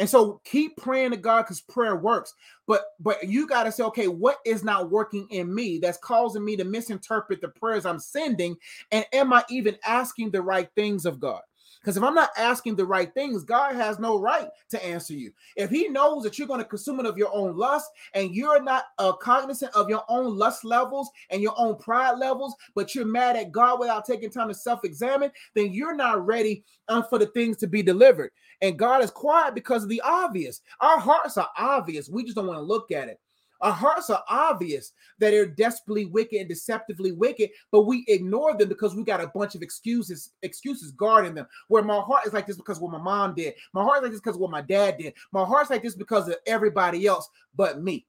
[0.00, 2.32] And so keep praying to God because prayer works.
[2.66, 6.42] But but you got to say, okay, what is not working in me that's causing
[6.42, 8.56] me to misinterpret the prayers I'm sending?
[8.92, 11.42] And am I even asking the right things of God?
[11.80, 15.32] Because if I'm not asking the right things, God has no right to answer you.
[15.56, 18.62] If He knows that you're going to consume it of your own lust and you're
[18.62, 23.06] not uh, cognizant of your own lust levels and your own pride levels, but you're
[23.06, 27.18] mad at God without taking time to self examine, then you're not ready um, for
[27.18, 28.30] the things to be delivered.
[28.60, 30.60] And God is quiet because of the obvious.
[30.80, 32.10] Our hearts are obvious.
[32.10, 33.18] We just don't want to look at it.
[33.60, 38.68] Our hearts are obvious that they're desperately wicked and deceptively wicked, but we ignore them
[38.68, 41.46] because we got a bunch of excuses, excuses guarding them.
[41.68, 44.12] Where my heart is like this because what my mom did, my heart is like
[44.12, 47.82] this because what my dad did, my heart's like this because of everybody else but
[47.82, 48.06] me.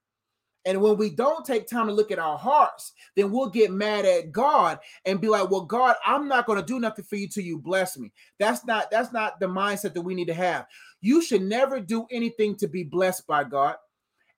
[0.63, 4.05] And when we don't take time to look at our hearts, then we'll get mad
[4.05, 7.27] at God and be like, "Well, God, I'm not going to do nothing for you
[7.27, 10.67] till you bless me." That's not that's not the mindset that we need to have.
[11.01, 13.75] You should never do anything to be blessed by God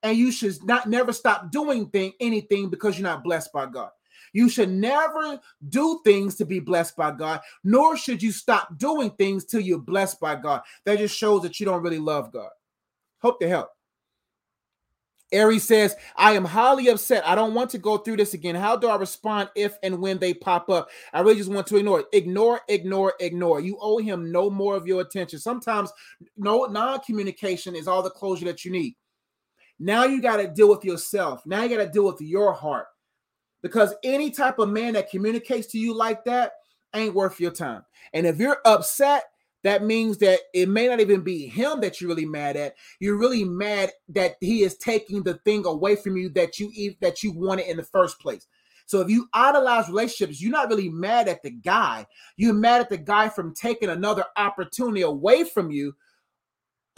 [0.04, 3.90] and you should not never stop doing thing, anything because you're not blessed by God.
[4.34, 9.10] You should never do things to be blessed by God, nor should you stop doing
[9.10, 10.62] things till you're blessed by God.
[10.84, 12.50] That just shows that you don't really love God.
[13.22, 13.70] Hope to help.
[15.32, 17.26] Aries says, I am highly upset.
[17.26, 18.54] I don't want to go through this again.
[18.54, 20.90] How do I respond if and when they pop up?
[21.12, 22.06] I really just want to ignore it.
[22.12, 23.60] Ignore, ignore, ignore.
[23.60, 25.38] You owe him no more of your attention.
[25.38, 25.92] Sometimes
[26.36, 28.94] no non-communication is all the closure that you need.
[29.78, 31.42] Now you got to deal with yourself.
[31.46, 32.86] Now you got to deal with your heart.
[33.62, 36.52] Because any type of man that communicates to you like that
[36.94, 37.82] ain't worth your time.
[38.12, 39.24] And if you're upset,
[39.62, 42.74] that means that it may not even be him that you're really mad at.
[43.00, 47.22] You're really mad that he is taking the thing away from you that you that
[47.22, 48.46] you wanted in the first place.
[48.86, 52.06] So if you idolize relationships, you're not really mad at the guy.
[52.36, 55.94] You're mad at the guy from taking another opportunity away from you,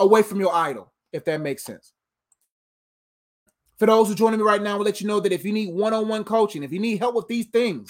[0.00, 1.92] away from your idol, if that makes sense.
[3.78, 5.52] For those who are joining me right now, we'll let you know that if you
[5.52, 7.88] need one-on-one coaching, if you need help with these things,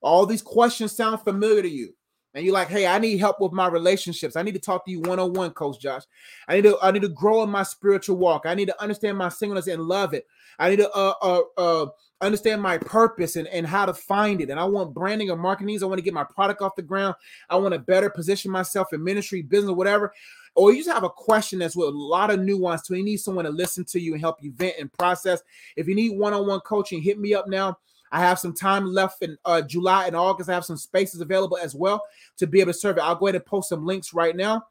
[0.00, 1.94] all these questions sound familiar to you,
[2.34, 4.36] and you're like, "Hey, I need help with my relationships.
[4.36, 6.02] I need to talk to you one-on-one, Coach Josh.
[6.46, 8.46] I need to I need to grow in my spiritual walk.
[8.46, 10.26] I need to understand my singleness and love it.
[10.58, 11.86] I need to uh uh, uh
[12.20, 14.50] understand my purpose and, and how to find it.
[14.50, 15.78] And I want branding or marketing.
[15.82, 17.14] I want to get my product off the ground.
[17.48, 20.12] I want to better position myself in ministry, business, whatever
[20.54, 23.18] or you just have a question that's with a lot of nuance to you need
[23.18, 25.42] someone to listen to you and help you vent and process.
[25.76, 27.78] If you need one-on-one coaching, hit me up now.
[28.10, 30.48] I have some time left in uh, July and August.
[30.48, 32.02] I have some spaces available as well
[32.38, 33.02] to be able to serve it.
[33.02, 34.64] I'll go ahead and post some links right now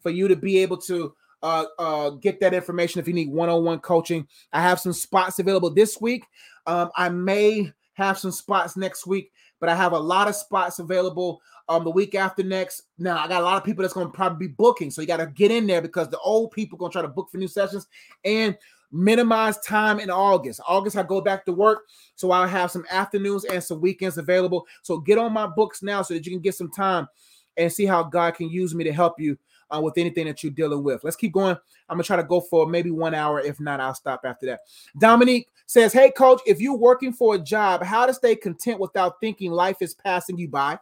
[0.00, 3.80] for you to be able to uh, uh, get that information if you need one-on-one
[3.80, 4.26] coaching.
[4.52, 6.24] I have some spots available this week.
[6.66, 10.78] Um, I may have some spots next week, but I have a lot of spots
[10.78, 12.82] available um the week after next.
[12.98, 15.06] Now I got a lot of people that's going to probably be booking, so you
[15.06, 17.38] got to get in there because the old people going to try to book for
[17.38, 17.86] new sessions
[18.24, 18.56] and
[18.92, 20.60] minimize time in August.
[20.66, 24.66] August I go back to work, so I'll have some afternoons and some weekends available.
[24.82, 27.08] So get on my books now so that you can get some time
[27.56, 29.36] and see how God can use me to help you
[29.74, 31.02] uh, with anything that you're dealing with.
[31.02, 31.56] Let's keep going.
[31.88, 33.40] I'm gonna try to go for maybe one hour.
[33.40, 34.60] If not, I'll stop after that.
[34.98, 39.20] Dominique says, "Hey, coach, if you're working for a job, how to stay content without
[39.20, 40.78] thinking life is passing you by?"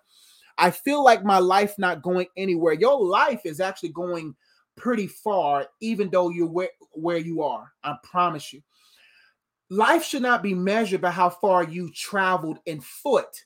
[0.59, 2.75] I feel like my life not going anywhere.
[2.75, 4.35] Your life is actually going
[4.77, 7.73] pretty far, even though you're where, where you are.
[7.83, 8.63] I promise you.
[9.71, 13.45] Life should not be measured by how far you traveled in foot,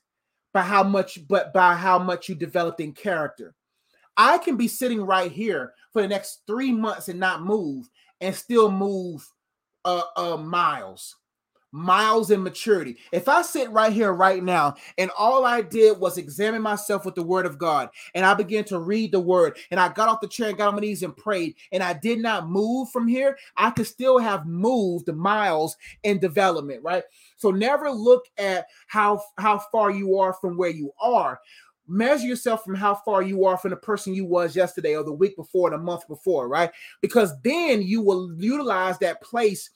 [0.52, 3.54] by how much, but by how much you developed in character.
[4.16, 7.88] I can be sitting right here for the next three months and not move
[8.20, 9.26] and still move
[9.84, 11.14] uh, uh miles
[11.72, 12.96] miles in maturity.
[13.12, 17.14] If I sit right here right now and all I did was examine myself with
[17.14, 20.20] the word of God and I began to read the word and I got off
[20.20, 23.06] the chair and got on my knees and prayed and I did not move from
[23.06, 27.04] here, I could still have moved miles in development, right?
[27.36, 31.40] So never look at how how far you are from where you are.
[31.86, 35.12] Measure yourself from how far you are from the person you was yesterday or the
[35.12, 36.70] week before, or the month before, right?
[37.00, 39.70] Because then you will utilize that place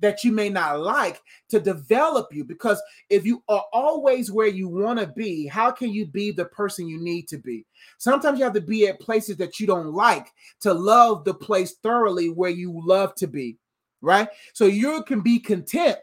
[0.00, 2.44] that you may not like to develop you.
[2.44, 6.44] Because if you are always where you want to be, how can you be the
[6.46, 7.64] person you need to be?
[7.98, 10.28] Sometimes you have to be at places that you don't like
[10.60, 13.56] to love the place thoroughly where you love to be,
[14.00, 14.28] right?
[14.52, 15.98] So you can be content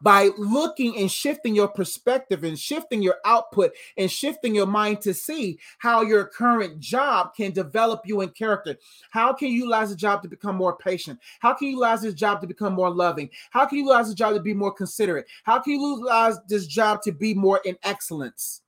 [0.00, 5.14] by looking and shifting your perspective and shifting your output and shifting your mind to
[5.14, 8.76] see how your current job can develop you in character.
[9.10, 11.18] How can you utilize the job to become more patient?
[11.40, 13.30] How can you utilize this job to become more loving?
[13.50, 15.26] How can you utilize the job to be more considerate?
[15.44, 18.62] How can you utilize this job to be more in excellence?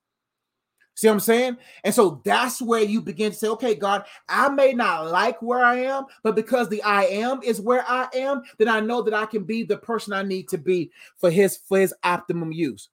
[0.99, 1.57] See what I'm saying?
[1.85, 5.65] And so that's where you begin to say, okay, God, I may not like where
[5.65, 9.15] I am, but because the I am is where I am, then I know that
[9.15, 12.89] I can be the person I need to be for his for his optimum use.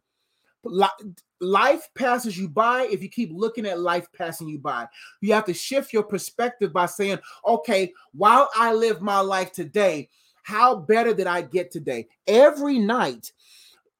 [1.41, 4.87] Life passes you by if you keep looking at life passing you by.
[5.21, 10.09] You have to shift your perspective by saying, okay, while I live my life today,
[10.43, 12.07] how better did I get today?
[12.27, 13.31] Every night,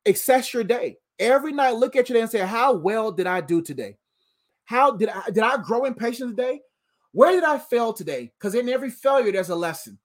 [0.06, 3.42] assess your day Every night, look at your day and say, How well did I
[3.42, 3.98] do today?
[4.66, 6.62] How did I did I grow in patience today?
[7.12, 8.32] Where did I fail today?
[8.38, 9.98] Because in every failure, there's a lesson.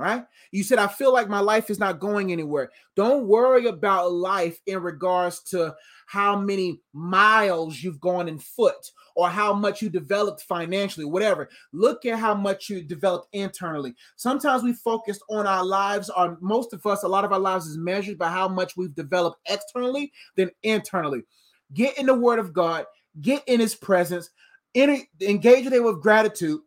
[0.00, 0.24] Right?
[0.52, 2.70] You said, I feel like my life is not going anywhere.
[2.94, 5.74] Don't worry about life in regards to
[6.06, 11.48] how many miles you've gone in foot or how much you developed financially, whatever.
[11.72, 13.96] Look at how much you developed internally.
[14.14, 17.66] Sometimes we focus on our lives, or most of us, a lot of our lives
[17.66, 21.22] is measured by how much we've developed externally than internally.
[21.74, 22.86] Get in the word of God,
[23.20, 24.30] get in his presence,
[24.76, 26.60] engage with it with gratitude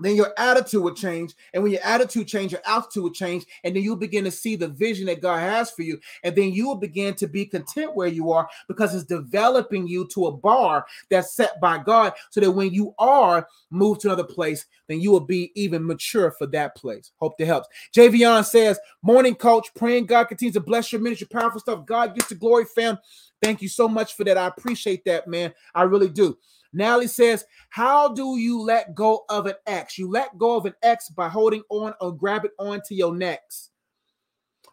[0.00, 1.34] then your attitude will change.
[1.52, 3.44] And when your attitude change, your altitude will change.
[3.62, 6.00] And then you'll begin to see the vision that God has for you.
[6.22, 10.06] And then you will begin to be content where you are because it's developing you
[10.14, 14.24] to a bar that's set by God so that when you are moved to another
[14.24, 17.12] place, then you will be even mature for that place.
[17.16, 17.68] Hope that helps.
[17.94, 21.28] Javion says, Morning, coach, praying God continues to bless your ministry.
[21.30, 21.86] Powerful stuff.
[21.86, 22.98] God gets the glory, fam.
[23.42, 24.38] Thank you so much for that.
[24.38, 25.52] I appreciate that, man.
[25.74, 26.38] I really do.
[26.74, 29.96] Nally says, How do you let go of an ex?
[29.96, 33.70] You let go of an ex by holding on or grab it onto your necks.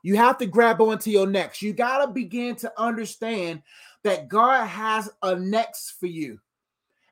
[0.04, 1.62] You have to grab onto your necks.
[1.62, 3.62] You got to begin to understand
[4.04, 6.39] that God has a next for you.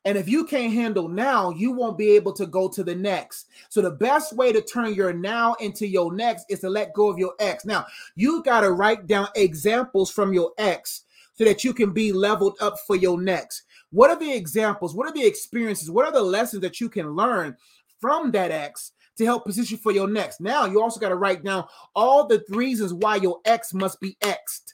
[0.05, 3.47] And if you can't handle now, you won't be able to go to the next.
[3.67, 7.09] So the best way to turn your now into your next is to let go
[7.09, 7.65] of your ex.
[7.65, 7.85] Now,
[8.15, 12.57] you got to write down examples from your ex so that you can be leveled
[12.61, 13.63] up for your next.
[13.91, 14.95] What are the examples?
[14.95, 15.89] What are the experiences?
[15.89, 17.55] What are the lessons that you can learn
[17.99, 20.41] from that ex to help position for your next?
[20.41, 21.65] Now, you also got to write down
[21.95, 24.73] all the reasons why your ex must be exed.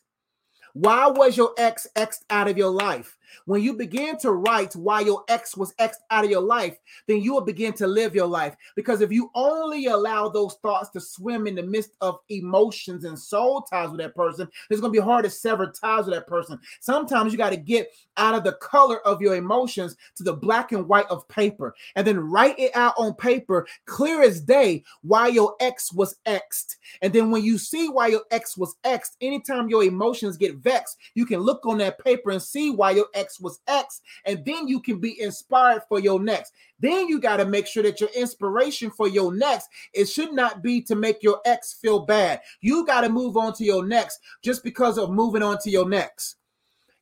[0.74, 3.15] Why was your ex exed out of your life?
[3.46, 6.78] When you begin to write why your ex was ex out of your life,
[7.08, 8.56] then you will begin to live your life.
[8.76, 13.18] Because if you only allow those thoughts to swim in the midst of emotions and
[13.18, 16.28] soul ties with that person, it's going to be hard to sever ties with that
[16.28, 16.60] person.
[16.80, 20.72] Sometimes you got to get out of the color of your emotions to the black
[20.72, 25.28] and white of paper and then write it out on paper, clear as day, why
[25.28, 26.76] your ex was exed.
[27.02, 30.98] And then when you see why your ex was exed, anytime your emotions get vexed,
[31.14, 34.68] you can look on that paper and see why your ex Was X, and then
[34.68, 36.54] you can be inspired for your next.
[36.80, 40.62] Then you got to make sure that your inspiration for your next it should not
[40.62, 42.42] be to make your ex feel bad.
[42.62, 45.88] You got to move on to your next just because of moving on to your
[45.88, 46.36] next.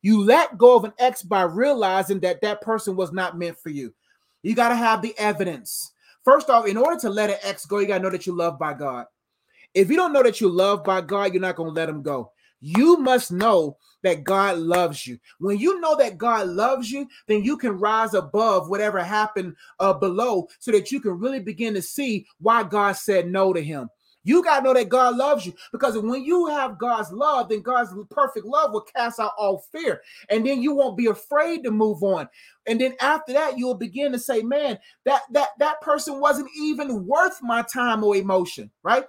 [0.01, 3.69] You let go of an ex by realizing that that person was not meant for
[3.69, 3.93] you.
[4.43, 5.93] You got to have the evidence.
[6.25, 8.35] First off, in order to let an ex go, you got to know that you
[8.35, 9.05] love by God.
[9.73, 12.03] If you don't know that you love by God, you're not going to let him
[12.03, 12.32] go.
[12.65, 15.19] You must know that God loves you.
[15.39, 19.93] When you know that God loves you, then you can rise above whatever happened uh,
[19.93, 23.89] below so that you can really begin to see why God said no to him.
[24.23, 27.61] You got to know that God loves you because when you have God's love, then
[27.61, 30.01] God's perfect love will cast out all fear.
[30.29, 32.29] And then you won't be afraid to move on.
[32.65, 37.05] And then after that, you'll begin to say, man, that that that person wasn't even
[37.05, 39.03] worth my time or emotion, right?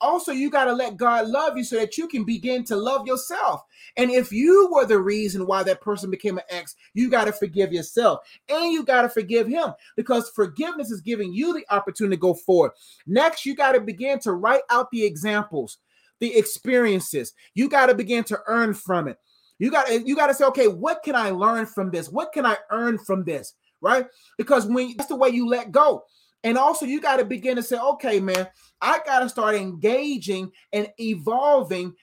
[0.00, 3.06] Also, you got to let God love you so that you can begin to love
[3.06, 3.62] yourself.
[3.96, 7.32] And if you were the reason why that person became an ex, you got to
[7.32, 12.16] forgive yourself and you got to forgive him because forgiveness is giving you the opportunity
[12.16, 12.72] to go forward.
[13.06, 15.78] Next, you got to begin to write out the examples,
[16.20, 17.34] the experiences.
[17.54, 19.18] You got to begin to earn from it.
[19.58, 22.08] You got you got to say, okay, what can I learn from this?
[22.08, 23.54] What can I earn from this?
[23.80, 24.06] Right?
[24.36, 26.04] Because when that's the way you let go.
[26.44, 28.46] And also, you got to begin to say, okay, man,
[28.80, 31.94] I got to start engaging and evolving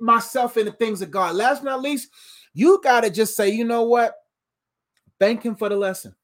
[0.00, 1.34] myself in the things of God.
[1.34, 2.08] Last but not least,
[2.54, 4.14] you got to just say, you know what?
[5.18, 6.14] Thank Him for the lesson.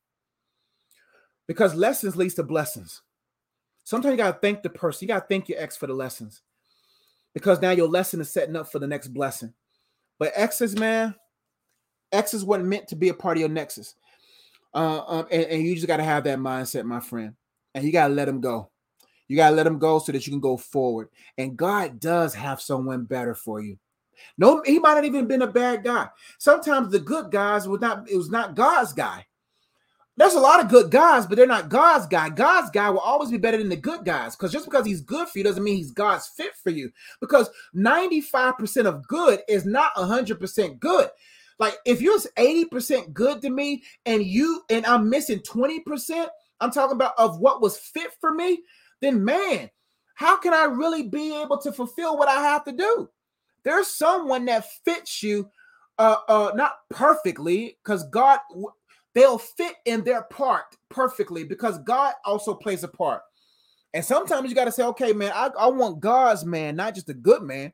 [1.47, 3.03] Because lessons leads to blessings.
[3.85, 5.07] Sometimes you got to thank the person.
[5.07, 6.43] You got to thank your ex for the lessons.
[7.35, 9.55] because now your lesson is setting up for the next blessing.
[10.19, 11.15] But exes, man,
[12.13, 13.95] exes wasn't meant to be a part of your nexus.
[14.75, 17.35] Uh, um, and, and you just got to have that mindset, my friend.
[17.75, 18.71] And you got to let them go.
[19.29, 21.09] You got to let them go so that you can go forward.
[21.37, 23.79] And God does have someone better for you.
[24.37, 26.09] No, he might not even been a bad guy.
[26.39, 29.27] Sometimes the good guys was not, it was not God's guy.
[30.17, 32.29] There's a lot of good guys, but they're not God's guy.
[32.29, 35.29] God's guy will always be better than the good guys because just because he's good
[35.29, 36.91] for you doesn't mean he's God's fit for you.
[37.21, 41.09] Because 95% of good is not 100% good.
[41.61, 46.27] Like if you're 80% good to me and you and I'm missing 20%,
[46.61, 48.63] I'm talking about of what was fit for me,
[49.01, 49.71] then man,
[50.15, 53.09] how can I really be able to fulfill what I have to do?
[53.65, 55.51] There's someone that fits you
[55.99, 58.39] uh uh not perfectly because God
[59.15, 63.23] they'll fit in their part perfectly because God also plays a part.
[63.95, 67.09] And sometimes you got to say, okay, man, I, I want God's man, not just
[67.09, 67.73] a good man,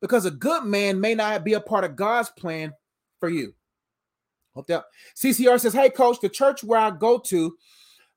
[0.00, 2.72] because a good man may not be a part of God's plan
[3.18, 3.54] for you.
[4.54, 7.56] Hope that CCR says, Hey, coach, the church where I go to,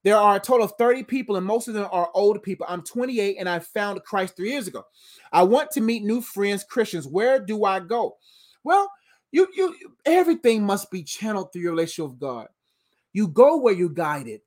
[0.04, 2.66] there are a total of 30 people, and most of them are old people.
[2.68, 4.84] I'm 28 and I found Christ three years ago.
[5.32, 7.08] I want to meet new friends, Christians.
[7.08, 8.18] Where do I go?
[8.64, 8.90] Well,
[9.32, 9.76] you you
[10.06, 12.48] everything must be channeled through your relationship with God.
[13.14, 14.42] You go where you guided.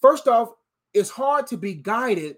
[0.00, 0.50] First off,
[0.92, 2.36] it's hard to be guided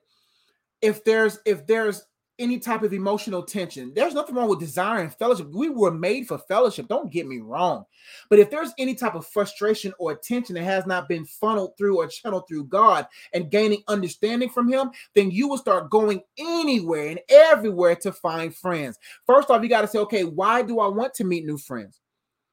[0.80, 2.02] if there's if there's
[2.38, 3.92] any type of emotional tension.
[3.94, 5.48] There's nothing wrong with desiring fellowship.
[5.50, 6.88] We were made for fellowship.
[6.88, 7.84] Don't get me wrong.
[8.28, 11.98] But if there's any type of frustration or tension that has not been funneled through
[11.98, 17.08] or channeled through God and gaining understanding from Him, then you will start going anywhere
[17.08, 18.98] and everywhere to find friends.
[19.26, 22.00] First off, you got to say, okay, why do I want to meet new friends?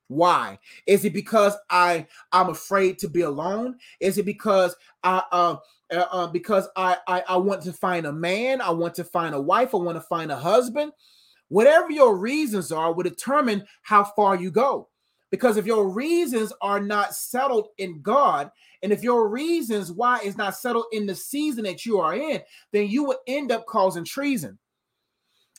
[0.07, 0.59] Why?
[0.85, 3.77] Is it because I I'm afraid to be alone?
[3.99, 5.55] Is it because I uh,
[5.91, 9.35] uh, uh, because I, I I want to find a man, I want to find
[9.35, 10.91] a wife, I want to find a husband.
[11.49, 14.89] Whatever your reasons are will determine how far you go.
[15.29, 18.51] Because if your reasons are not settled in God,
[18.83, 22.41] and if your reasons why is not settled in the season that you are in,
[22.71, 24.59] then you will end up causing treason.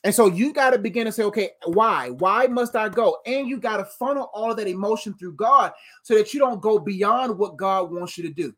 [0.05, 2.11] And so you got to begin to say, okay, why?
[2.11, 3.19] Why must I go?
[3.25, 5.73] And you got to funnel all that emotion through God
[6.03, 8.55] so that you don't go beyond what God wants you to do.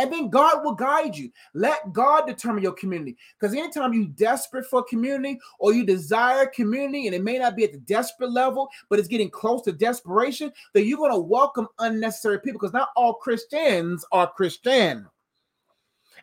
[0.00, 1.30] And then God will guide you.
[1.52, 3.18] Let God determine your community.
[3.38, 7.64] Because anytime you desperate for community or you desire community, and it may not be
[7.64, 11.68] at the desperate level, but it's getting close to desperation, then you're going to welcome
[11.80, 15.06] unnecessary people because not all Christians are Christian.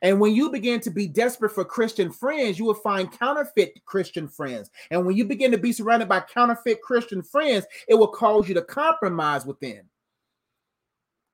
[0.02, 4.28] And when you begin to be desperate for Christian friends, you will find counterfeit Christian
[4.28, 4.72] friends.
[4.90, 8.56] And when you begin to be surrounded by counterfeit Christian friends, it will cause you
[8.56, 9.84] to compromise within.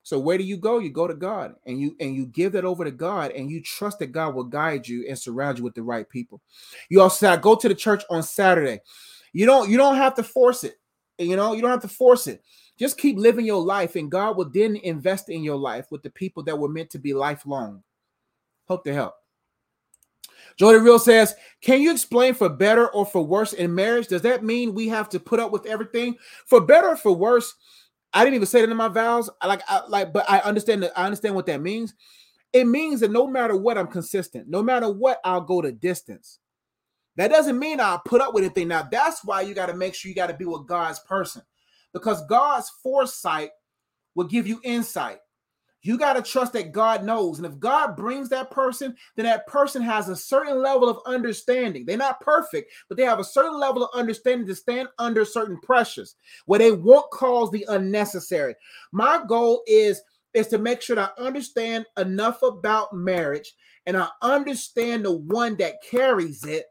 [0.03, 0.79] So where do you go?
[0.79, 3.61] You go to God and you and you give that over to God and you
[3.61, 6.41] trust that God will guide you and surround you with the right people.
[6.89, 8.81] You also go to the church on Saturday.
[9.31, 10.75] You don't you don't have to force it.
[11.17, 12.43] You know, you don't have to force it.
[12.77, 16.09] Just keep living your life and God will then invest in your life with the
[16.09, 17.81] people that were meant to be lifelong.
[18.67, 19.15] Hope to help.
[20.57, 24.07] Jody Real says, Can you explain for better or for worse in marriage?
[24.07, 26.15] Does that mean we have to put up with everything?
[26.45, 27.55] For better or for worse,
[28.13, 29.29] I didn't even say that in my vows.
[29.41, 30.97] I like, I, like, but I understand that.
[30.97, 31.93] I understand what that means.
[32.53, 34.47] It means that no matter what, I'm consistent.
[34.47, 36.39] No matter what, I'll go the distance.
[37.15, 38.67] That doesn't mean I'll put up with anything.
[38.67, 41.41] Now, that's why you got to make sure you got to be with God's person,
[41.93, 43.49] because God's foresight
[44.15, 45.17] will give you insight.
[45.83, 47.37] You got to trust that God knows.
[47.37, 51.85] And if God brings that person, then that person has a certain level of understanding.
[51.85, 55.59] They're not perfect, but they have a certain level of understanding to stand under certain
[55.61, 56.15] pressures
[56.45, 58.55] where they won't cause the unnecessary.
[58.91, 60.01] My goal is
[60.33, 63.53] is to make sure that I understand enough about marriage
[63.85, 66.65] and I understand the one that carries it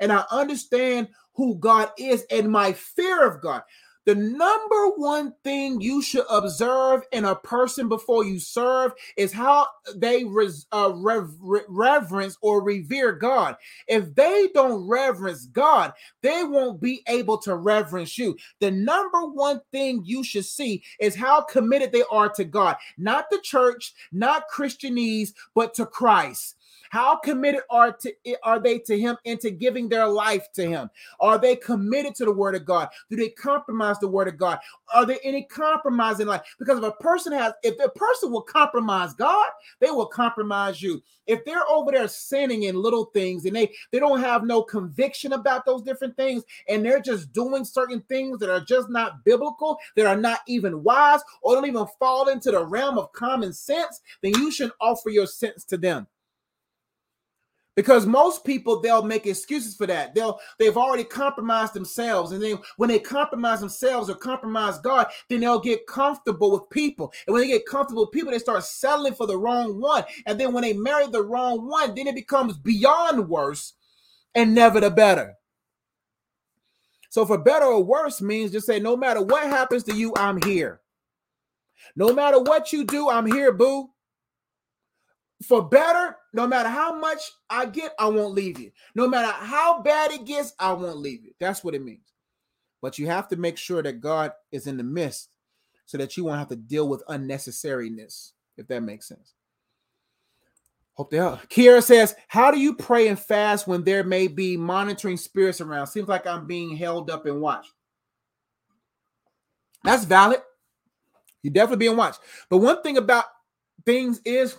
[0.00, 3.62] and I understand who God is and my fear of God.
[4.04, 9.68] The number one thing you should observe in a person before you serve is how
[9.94, 13.56] they res, uh, rev, reverence or revere God.
[13.86, 18.36] If they don't reverence God, they won't be able to reverence you.
[18.60, 23.26] The number one thing you should see is how committed they are to God, not
[23.30, 26.56] the church, not Christianese, but to Christ.
[26.92, 28.12] How committed are to
[28.42, 30.90] are they to him and to giving their life to him?
[31.20, 32.90] Are they committed to the word of God?
[33.08, 34.58] Do they compromise the word of God?
[34.94, 36.42] Are there any compromise in life?
[36.58, 39.48] Because if a person has, if a person will compromise God,
[39.80, 41.02] they will compromise you.
[41.26, 45.32] If they're over there sinning in little things and they they don't have no conviction
[45.32, 49.78] about those different things, and they're just doing certain things that are just not biblical,
[49.96, 54.02] that are not even wise, or don't even fall into the realm of common sense,
[54.20, 56.06] then you should offer your sense to them.
[57.74, 60.14] Because most people they'll make excuses for that.
[60.14, 62.32] They'll they've already compromised themselves.
[62.32, 67.12] And then when they compromise themselves or compromise god then they'll get comfortable with people.
[67.26, 70.04] And when they get comfortable with people they start settling for the wrong one.
[70.26, 73.74] And then when they marry the wrong one then it becomes beyond worse
[74.34, 75.34] and never the better.
[77.10, 80.40] So for better or worse means just say no matter what happens to you i'm
[80.42, 80.80] here.
[81.96, 83.88] No matter what you do i'm here boo.
[85.46, 87.20] For better, no matter how much
[87.50, 88.70] I get, I won't leave you.
[88.94, 91.32] No matter how bad it gets, I won't leave you.
[91.38, 92.12] That's what it means.
[92.80, 95.28] But you have to make sure that God is in the midst
[95.84, 99.34] so that you won't have to deal with unnecessariness, if that makes sense.
[100.94, 101.48] Hope they help.
[101.48, 105.86] Kiera says, How do you pray and fast when there may be monitoring spirits around?
[105.86, 107.72] Seems like I'm being held up and watched.
[109.84, 110.40] That's valid.
[111.42, 112.20] You're definitely being watched.
[112.48, 113.24] But one thing about
[113.84, 114.56] things is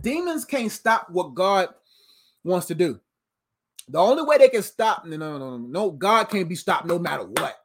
[0.00, 1.68] Demons can't stop what God
[2.42, 3.00] wants to do.
[3.88, 6.98] The only way they can stop, no, no, no, no, God can't be stopped no
[6.98, 7.56] matter what.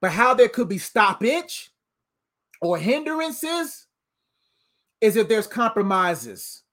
[0.00, 1.70] But how there could be stoppage
[2.60, 3.86] or hindrances
[5.00, 6.63] is if there's compromises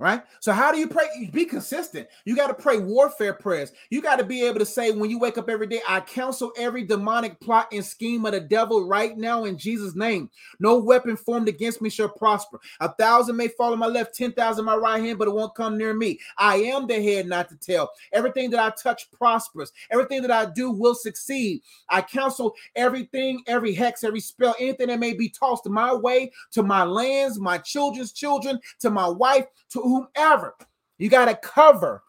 [0.00, 0.22] right?
[0.40, 1.04] So how do you pray?
[1.30, 2.08] Be consistent.
[2.24, 3.72] You got to pray warfare prayers.
[3.90, 6.52] You got to be able to say when you wake up every day, I counsel
[6.56, 10.30] every demonic plot and scheme of the devil right now in Jesus' name.
[10.58, 12.58] No weapon formed against me shall prosper.
[12.80, 15.54] A thousand may fall on my left, ten thousand my right hand, but it won't
[15.54, 16.18] come near me.
[16.38, 17.90] I am the head, not the tail.
[18.14, 19.70] Everything that I touch prospers.
[19.90, 21.60] Everything that I do will succeed.
[21.90, 26.62] I counsel everything, every hex, every spell, anything that may be tossed my way, to
[26.62, 30.54] my lands, my children's children, to my wife, to whomever.
[30.98, 32.02] You got to cover.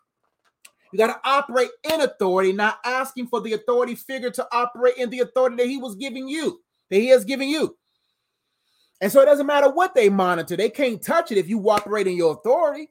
[0.92, 5.10] You got to operate in authority, not asking for the authority figure to operate in
[5.10, 7.78] the authority that he was giving you, that he has given you.
[9.00, 12.08] And so it doesn't matter what they monitor, they can't touch it if you operate
[12.08, 12.90] in your authority.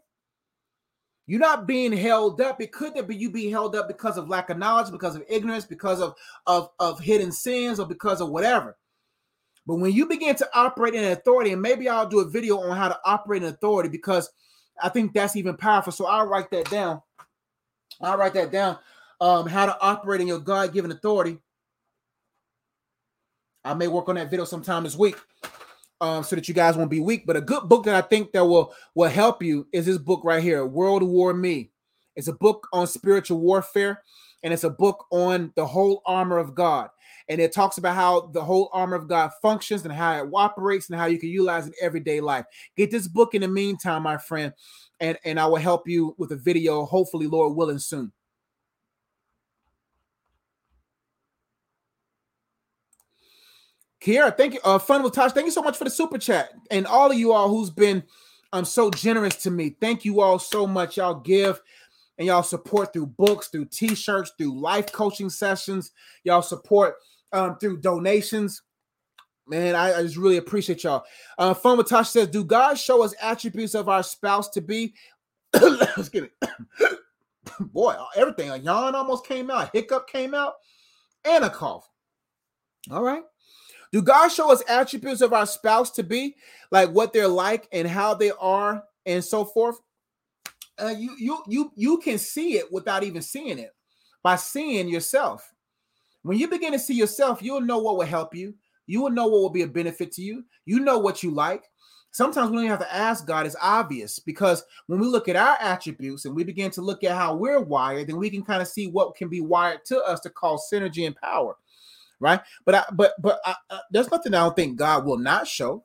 [1.26, 2.61] You're not being held up.
[2.61, 5.64] It could be you be held up because of lack of knowledge, because of ignorance,
[5.64, 6.14] because of,
[6.49, 8.76] of, of hidden sins, or because of whatever.
[9.64, 12.76] But when you begin to operate in authority, and maybe I'll do a video on
[12.76, 14.28] how to operate in authority because
[14.83, 15.93] I think that's even powerful.
[15.93, 17.03] So I'll write that down.
[18.01, 18.79] I'll write that down.
[19.21, 21.39] Um, how to operate in your God-given authority.
[23.64, 25.16] I may work on that video sometime this week.
[26.03, 27.27] Um, so that you guys won't be weak.
[27.27, 30.23] But a good book that I think that will will help you is this book
[30.25, 31.73] right here, World War Me.
[32.16, 34.03] It's a book on spiritual warfare,
[34.43, 36.89] and it's a book on the whole armor of God
[37.31, 40.91] and it talks about how the whole armor of God functions and how it operates
[40.91, 42.45] and how you can utilize it in everyday life.
[42.76, 44.53] Get this book in the meantime, my friend,
[44.99, 48.12] and, and I will help you with a video, hopefully, Lord willing, soon.
[54.03, 54.61] Kiera, thank you.
[54.64, 55.31] Uh, fun with Tosh.
[55.31, 58.03] Thank you so much for the super chat, and all of you all who's been
[58.53, 59.76] um so generous to me.
[59.81, 60.97] Thank you all so much.
[60.97, 61.61] Y'all give
[62.18, 65.93] and y'all support through books, through t-shirts, through life coaching sessions.
[66.24, 66.97] Y'all support
[67.33, 68.62] um, through donations.
[69.47, 71.05] Man, I, I, just really appreciate y'all.
[71.37, 74.95] Uh, Fun says, "Do God show us attributes of our spouse to be?"
[75.53, 76.33] Get it.
[77.61, 78.51] Boy, everything.
[78.51, 79.64] A yawn almost came out.
[79.64, 80.55] A hiccup came out,
[81.24, 81.89] and a cough.
[82.91, 83.22] All right.
[83.93, 86.37] Do God show us attributes of our spouse to be
[86.70, 89.81] like what they're like and how they are and so forth?
[90.81, 93.70] Uh, you you you you can see it without even seeing it
[94.22, 95.49] by seeing yourself.
[96.23, 98.55] When you begin to see yourself, you'll know what will help you.
[98.87, 100.45] You will know what will be a benefit to you.
[100.64, 101.64] You know what you like.
[102.12, 105.57] Sometimes we don't have to ask God, it's obvious because when we look at our
[105.61, 108.66] attributes and we begin to look at how we're wired, then we can kind of
[108.66, 111.57] see what can be wired to us to cause synergy and power.
[112.18, 112.41] Right.
[112.66, 115.85] But I, but but I, uh, there's nothing I don't think God will not show.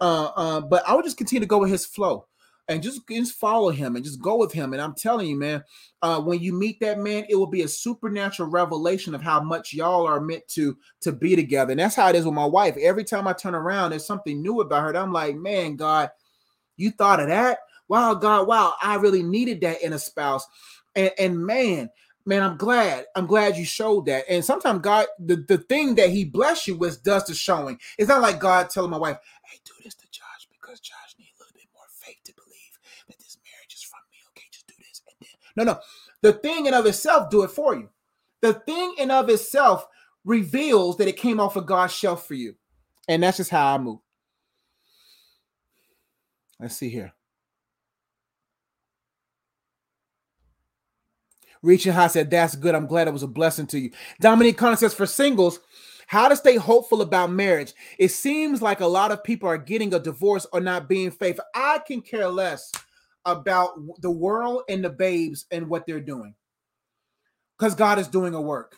[0.00, 2.26] Uh, uh, but I would just continue to go with his flow
[2.68, 4.72] and just, just follow him and just go with him.
[4.72, 5.62] And I'm telling you, man,
[6.02, 9.72] uh, when you meet that man, it will be a supernatural revelation of how much
[9.72, 11.70] y'all are meant to to be together.
[11.70, 12.76] And that's how it is with my wife.
[12.76, 14.96] Every time I turn around, there's something new about her.
[14.96, 16.10] I'm like, man, God,
[16.76, 17.58] you thought of that?
[17.88, 20.44] Wow, God, wow, I really needed that in a spouse.
[20.96, 21.88] And, and man,
[22.24, 23.04] man, I'm glad.
[23.14, 24.24] I'm glad you showed that.
[24.28, 27.78] And sometimes God, the, the thing that He bless you with does the showing.
[27.96, 31.05] It's not like God telling my wife, "Hey, do this to Josh because Josh
[35.56, 35.78] No, no.
[36.22, 37.88] The thing in of itself do it for you.
[38.42, 39.86] The thing in of itself
[40.24, 42.54] reveals that it came off of God's shelf for you.
[43.08, 43.98] And that's just how I move.
[46.60, 47.12] Let's see here.
[51.62, 52.74] Reaching High said, That's good.
[52.74, 53.90] I'm glad it was a blessing to you.
[54.20, 55.60] Dominique Connor says, For singles,
[56.06, 57.72] how to stay hopeful about marriage.
[57.98, 61.44] It seems like a lot of people are getting a divorce or not being faithful.
[61.54, 62.70] I can care less
[63.26, 66.34] about the world and the babes and what they're doing.
[67.58, 68.76] Because God is doing a work.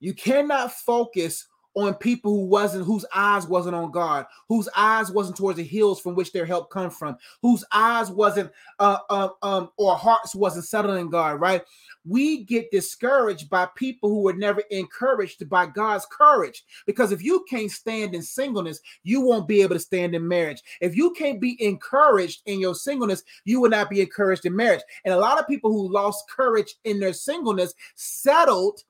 [0.00, 5.36] You cannot focus on people who wasn't whose eyes wasn't on God, whose eyes wasn't
[5.36, 9.70] towards the hills from which their help come from, whose eyes wasn't uh, uh um
[9.76, 11.62] or hearts wasn't settled in God, right?
[12.04, 16.64] We get discouraged by people who were never encouraged by God's courage.
[16.86, 20.62] Because if you can't stand in singleness, you won't be able to stand in marriage.
[20.80, 24.82] If you can't be encouraged in your singleness, you will not be encouraged in marriage.
[25.04, 28.82] And a lot of people who lost courage in their singleness settled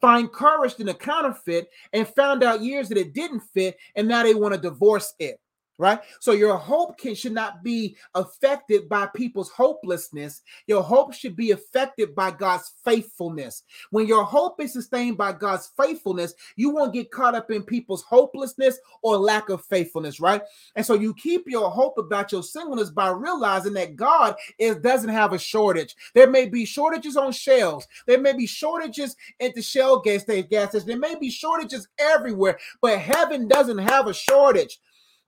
[0.00, 4.22] find courage in a counterfeit and found out years that it didn't fit and now
[4.22, 5.38] they want to divorce it
[5.80, 5.98] right?
[6.20, 10.42] So your hope can should not be affected by people's hopelessness.
[10.66, 13.62] Your hope should be affected by God's faithfulness.
[13.90, 18.02] When your hope is sustained by God's faithfulness, you won't get caught up in people's
[18.02, 20.42] hopelessness or lack of faithfulness, right?
[20.76, 25.08] And so you keep your hope about your singleness by realizing that God is doesn't
[25.08, 25.96] have a shortage.
[26.14, 27.88] There may be shortages on shelves.
[28.06, 30.48] There may be shortages at the Shell gas station.
[30.50, 30.88] Gas station.
[30.88, 34.78] There may be shortages everywhere, but heaven doesn't have a shortage.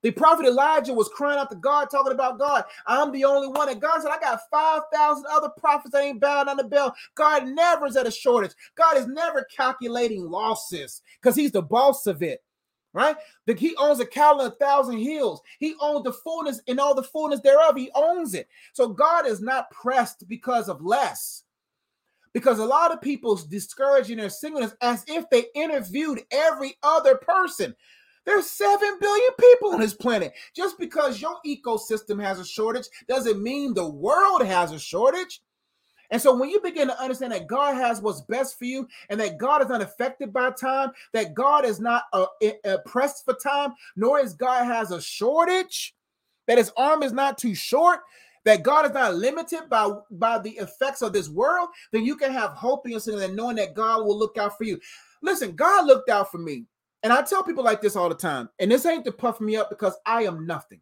[0.03, 2.65] The prophet Elijah was crying out to God, talking about God.
[2.85, 3.69] I'm the only one.
[3.69, 6.93] And God said, I got 5,000 other prophets that ain't bowed on the Baal.
[7.15, 8.51] God never is at a shortage.
[8.75, 12.43] God is never calculating losses because he's the boss of it.
[12.91, 13.15] Right?
[13.47, 15.41] The, he owns a cattle and a thousand hills.
[15.57, 17.75] He owns the fullness and all the fullness thereof.
[17.75, 18.47] He owns it.
[18.73, 21.43] So God is not pressed because of less
[22.33, 27.75] because a lot of people's discouraging their singleness as if they interviewed every other person.
[28.25, 30.33] There's 7 billion people on this planet.
[30.55, 35.41] Just because your ecosystem has a shortage doesn't mean the world has a shortage.
[36.09, 39.19] And so when you begin to understand that God has what's best for you and
[39.19, 42.27] that God is not affected by time, that God is not uh,
[42.85, 45.95] pressed for time, nor is God has a shortage,
[46.47, 48.01] that his arm is not too short,
[48.45, 52.31] that God is not limited by, by the effects of this world, then you can
[52.31, 54.79] have hope in yourself and knowing that God will look out for you.
[55.21, 56.65] Listen, God looked out for me.
[57.03, 59.57] And I tell people like this all the time, and this ain't to puff me
[59.57, 60.79] up because I am nothing.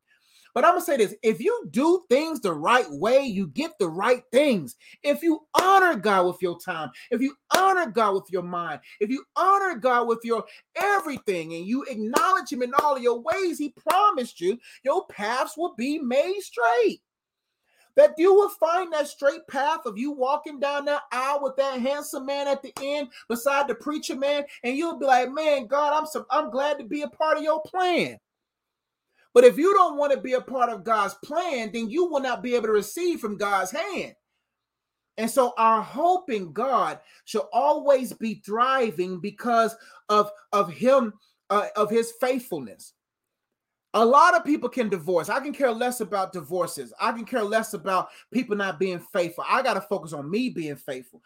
[0.54, 3.90] But I'm gonna say this: if you do things the right way, you get the
[3.90, 4.76] right things.
[5.02, 9.10] If you honor God with your time, if you honor God with your mind, if
[9.10, 10.44] you honor God with your
[10.76, 15.56] everything, and you acknowledge Him in all of your ways, He promised you your paths
[15.58, 17.02] will be made straight
[17.96, 21.80] that you will find that straight path of you walking down that aisle with that
[21.80, 25.94] handsome man at the end beside the preacher man, and you'll be like, "Man, God,
[25.94, 28.18] I'm so, I'm glad to be a part of your plan."
[29.34, 32.20] But if you don't want to be a part of God's plan, then you will
[32.20, 34.16] not be able to receive from God's hand.
[35.18, 39.76] And so our hope in God should always be thriving because
[40.10, 41.14] of of Him,
[41.50, 42.94] uh, of His faithfulness.
[43.94, 45.28] A lot of people can divorce.
[45.28, 46.94] I can care less about divorces.
[47.00, 49.44] I can care less about people not being faithful.
[49.50, 51.22] I got to focus on me being faithful.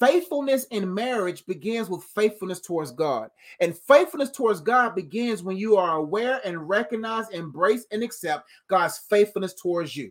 [0.00, 3.28] Faithfulness in marriage begins with faithfulness towards God.
[3.60, 8.98] And faithfulness towards God begins when you are aware and recognize, embrace, and accept God's
[8.98, 10.10] faithfulness towards you.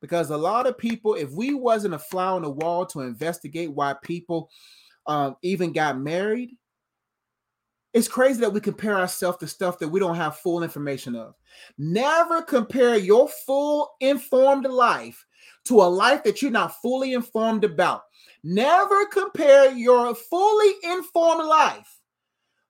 [0.00, 3.72] Because a lot of people, if we wasn't a fly on the wall to investigate
[3.72, 4.50] why people
[5.06, 6.56] um, even got married,
[7.92, 11.34] it's crazy that we compare ourselves to stuff that we don't have full information of.
[11.76, 15.26] Never compare your full informed life
[15.64, 18.02] to a life that you're not fully informed about.
[18.44, 21.98] Never compare your fully informed life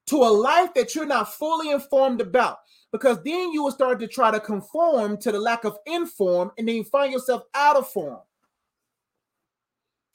[0.07, 2.59] to a life that you're not fully informed about
[2.91, 6.67] because then you will start to try to conform to the lack of inform and
[6.67, 8.19] then you find yourself out of form.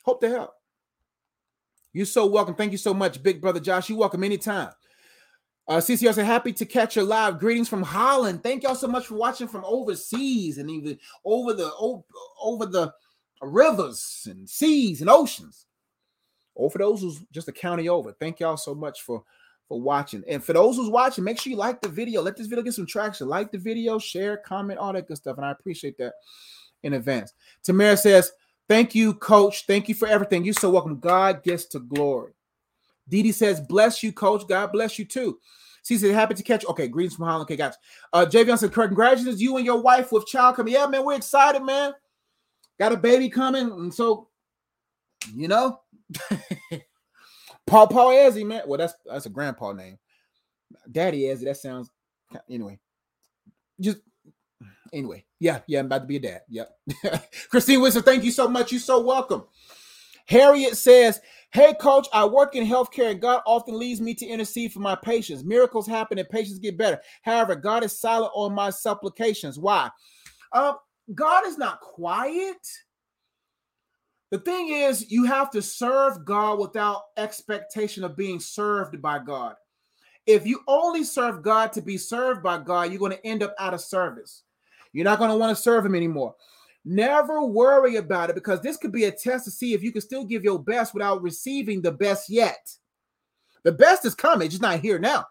[0.03, 0.53] Hope to help.
[1.93, 2.55] You're so welcome.
[2.55, 3.87] Thank you so much, Big Brother Josh.
[3.87, 4.69] You're welcome anytime.
[5.67, 7.39] Uh, CCR said, happy to catch your live.
[7.39, 8.43] Greetings from Holland.
[8.43, 11.71] Thank y'all so much for watching from overseas and even over the
[12.39, 12.93] over the
[13.41, 15.65] rivers and seas and oceans.
[16.53, 18.11] Or for those who's just a county over.
[18.11, 19.23] Thank y'all so much for
[19.67, 20.23] for watching.
[20.27, 22.21] And for those who's watching, make sure you like the video.
[22.21, 23.27] Let this video get some traction.
[23.27, 25.37] Like the video, share, comment, all that good stuff.
[25.37, 26.13] And I appreciate that
[26.83, 27.33] in advance.
[27.63, 28.31] Tamara says,
[28.67, 29.65] Thank you, coach.
[29.65, 30.43] Thank you for everything.
[30.43, 30.99] You're so welcome.
[30.99, 32.33] God gets to glory.
[33.07, 34.47] Didi says, bless you, coach.
[34.47, 35.39] God bless you too.
[35.83, 36.65] She said, happy to catch.
[36.65, 37.43] Okay, greetings from Holland.
[37.43, 37.77] Okay, gotcha.
[38.11, 40.73] Uh, Javion said, congratulations, you and your wife with child coming.
[40.73, 41.93] Yeah, man, we're excited, man.
[42.79, 43.71] Got a baby coming.
[43.71, 44.29] And so,
[45.33, 45.81] you know,
[47.67, 48.63] Paul Paul Ezzy, man.
[48.65, 49.97] Well, that's that's a grandpa name.
[50.91, 51.89] Daddy Ezzy, that sounds
[52.49, 52.79] anyway.
[53.79, 53.97] Just
[54.93, 56.41] anyway, yeah, yeah, I'm about to be a dad.
[56.49, 56.77] Yep.
[57.49, 58.71] Christine Wilson, thank you so much.
[58.71, 59.43] You're so welcome.
[60.25, 61.21] Harriet says,
[61.51, 64.95] Hey, coach, I work in healthcare and God often leads me to intercede for my
[64.95, 65.45] patients.
[65.45, 66.99] Miracles happen and patients get better.
[67.21, 69.57] However, God is silent on my supplications.
[69.57, 69.89] Why?
[70.51, 70.75] Um,
[71.13, 72.57] God is not quiet.
[74.31, 79.55] The thing is, you have to serve God without expectation of being served by God.
[80.25, 83.53] If you only serve God to be served by God, you're going to end up
[83.59, 84.43] out of service.
[84.91, 86.35] You're not going to want to serve Him anymore.
[86.85, 90.01] Never worry about it because this could be a test to see if you can
[90.01, 92.71] still give your best without receiving the best yet.
[93.63, 95.25] The best is coming, it's not here now.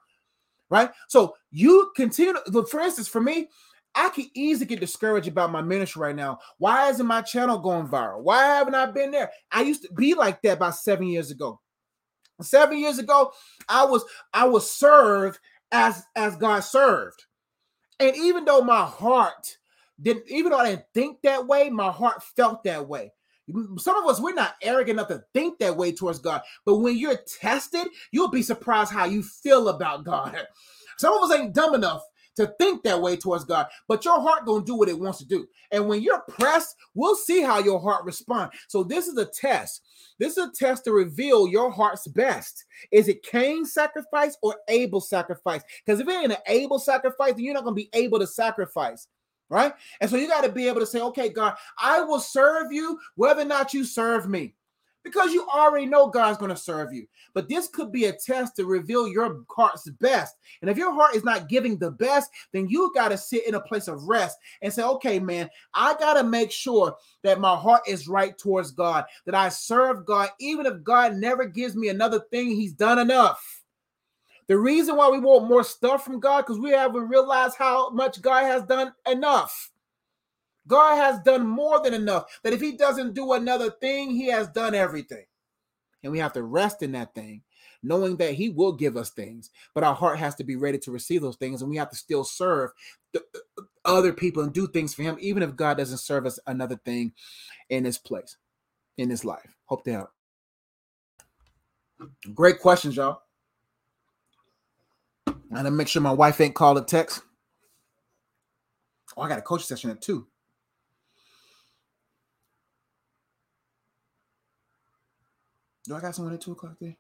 [0.69, 0.91] Right?
[1.09, 2.35] So you continue.
[2.35, 3.49] To, for instance, for me,
[3.95, 6.41] I can easily get discouraged about my ministry right now.
[6.59, 8.23] Why isn't my channel going viral?
[8.23, 9.31] Why haven't I been there?
[9.53, 11.61] I used to be like that about seven years ago.
[12.43, 13.31] Seven years ago,
[13.69, 15.39] I was I was served
[15.71, 17.27] as as God served,
[18.01, 19.57] and even though my heart
[20.01, 23.13] didn't even though I didn't think that way, my heart felt that way.
[23.77, 26.41] Some of us, we're not arrogant enough to think that way towards God.
[26.65, 30.37] But when you're tested, you'll be surprised how you feel about God.
[30.99, 32.03] Some of us ain't dumb enough
[32.37, 35.27] to think that way towards God, but your heart gonna do what it wants to
[35.27, 35.47] do.
[35.71, 38.57] And when you're pressed, we'll see how your heart responds.
[38.69, 39.83] So this is a test.
[40.19, 42.65] This is a test to reveal your heart's best.
[42.91, 45.63] Is it Cain's sacrifice or Abel's sacrifice?
[45.85, 49.07] Because if it ain't an Abel sacrifice, then you're not gonna be able to sacrifice
[49.49, 49.73] right?
[50.01, 52.99] And so you got to be able to say, okay, God, I will serve you
[53.15, 54.55] whether or not you serve me.
[55.03, 57.07] Because you already know God's going to serve you.
[57.35, 60.35] But this could be a test to reveal your heart's best.
[60.63, 63.55] And if your heart is not giving the best, then you got to sit in
[63.55, 67.55] a place of rest and say, okay, man, I got to make sure that my
[67.55, 71.91] heart is right towards God, that I serve God, even if God never gives me
[71.91, 73.64] another thing, He's done enough.
[74.47, 78.21] The reason why we want more stuff from God because we haven't realized how much
[78.21, 79.71] God has done enough.
[80.67, 82.41] God has done more than enough.
[82.43, 85.25] That if He doesn't do another thing, He has done everything.
[86.03, 87.43] And we have to rest in that thing,
[87.83, 89.51] knowing that He will give us things.
[89.75, 91.63] But our heart has to be ready to receive those things.
[91.63, 92.71] And we have to still serve
[93.13, 93.23] the,
[93.59, 96.77] uh, other people and do things for Him, even if God doesn't serve us another
[96.85, 97.13] thing
[97.71, 98.37] in this place,
[98.99, 99.49] in this life.
[99.67, 100.11] Hope to help.
[102.35, 103.24] Great questions, y'all.
[105.27, 107.23] I gotta make sure my wife ain't called a text.
[109.17, 110.27] Oh, I got a coach session at two.
[115.87, 116.97] Do I got someone at two o'clock there?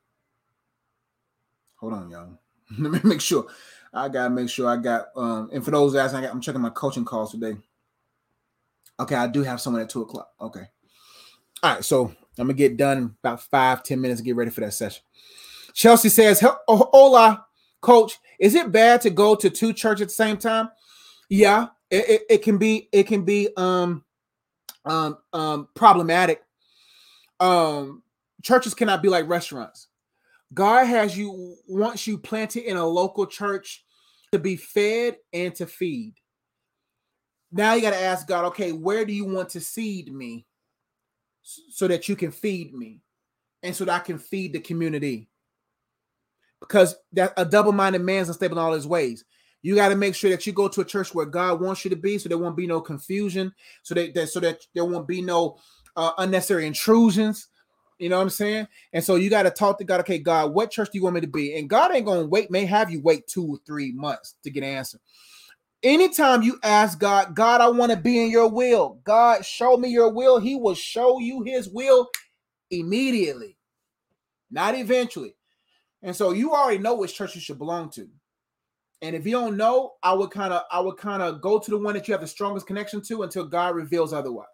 [1.76, 2.38] Hold on, y'all.
[2.78, 3.46] Let me make sure.
[3.92, 5.06] I gotta make sure I got.
[5.16, 7.56] Um, and for those asking, I got, I'm checking my coaching calls today.
[9.00, 10.30] Okay, I do have someone at two o'clock.
[10.40, 10.64] Okay.
[11.62, 12.06] All right, so
[12.38, 15.02] I'm gonna get done about five, ten minutes and get ready for that session.
[15.72, 17.46] Chelsea says, "Hola,
[17.84, 20.70] coach is it bad to go to two churches at the same time?
[21.28, 24.04] Yeah it, it, it can be it can be um
[24.84, 26.42] um um problematic.
[27.40, 28.02] Um
[28.42, 29.88] churches cannot be like restaurants.
[30.52, 33.84] God has you wants you planted in a local church
[34.32, 36.14] to be fed and to feed.
[37.52, 40.46] Now you got to ask god okay where do you want to seed me
[41.42, 43.00] so that you can feed me
[43.62, 45.28] and so that i can feed the community
[46.68, 49.24] because that a double-minded man is unstable in all his ways.
[49.62, 51.90] You got to make sure that you go to a church where God wants you
[51.90, 53.52] to be, so there won't be no confusion,
[53.82, 55.58] so that, that so that there won't be no
[55.96, 57.48] uh, unnecessary intrusions.
[57.98, 58.68] You know what I'm saying?
[58.92, 60.00] And so you got to talk to God.
[60.00, 61.56] Okay, God, what church do you want me to be?
[61.56, 62.50] And God ain't gonna wait.
[62.50, 64.98] May have you wait two or three months to get an answer.
[65.82, 69.00] Anytime you ask God, God, I want to be in your will.
[69.04, 70.40] God, show me your will.
[70.40, 72.08] He will show you His will
[72.70, 73.56] immediately,
[74.50, 75.36] not eventually.
[76.04, 78.06] And so you already know which church you should belong to.
[79.02, 81.70] And if you don't know, I would kind of I would kind of go to
[81.70, 84.46] the one that you have the strongest connection to until God reveals otherwise.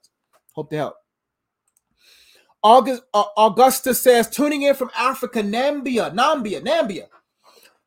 [0.54, 0.94] Hope to help.
[2.62, 7.06] August uh, Augusta says, tuning in from Africa, Nambia, Nambia, Nambia.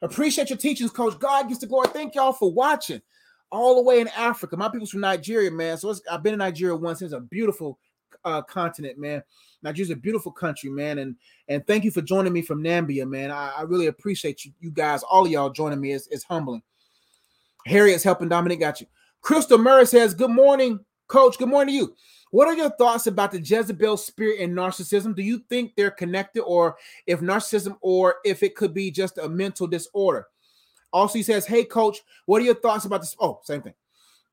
[0.01, 1.18] Appreciate your teachings, Coach.
[1.20, 1.88] God gets the glory.
[1.89, 3.01] Thank y'all for watching
[3.51, 4.57] all the way in Africa.
[4.57, 5.78] My people's from Nigeria, man.
[5.78, 7.01] So I've been in Nigeria once.
[7.01, 7.80] It's a beautiful
[8.26, 9.24] uh, continent, man.
[9.64, 10.99] Nigeria's a beautiful country, man.
[10.99, 11.16] And
[11.47, 13.32] and thank you for joining me from Nambia, man.
[13.32, 15.93] I, I really appreciate you, you guys, all of y'all joining me.
[15.93, 16.61] It's, it's humbling.
[17.66, 18.88] Harriet's helping Dominic got you.
[19.22, 21.38] Crystal Murray says, Good morning, coach.
[21.38, 21.95] Good morning to you.
[22.32, 25.16] What are your thoughts about the Jezebel spirit and narcissism?
[25.16, 26.76] Do you think they're connected, or
[27.07, 30.28] if narcissism, or if it could be just a mental disorder?
[30.91, 33.16] Also, he says, Hey, coach, what are your thoughts about this?
[33.20, 33.74] Oh, same thing.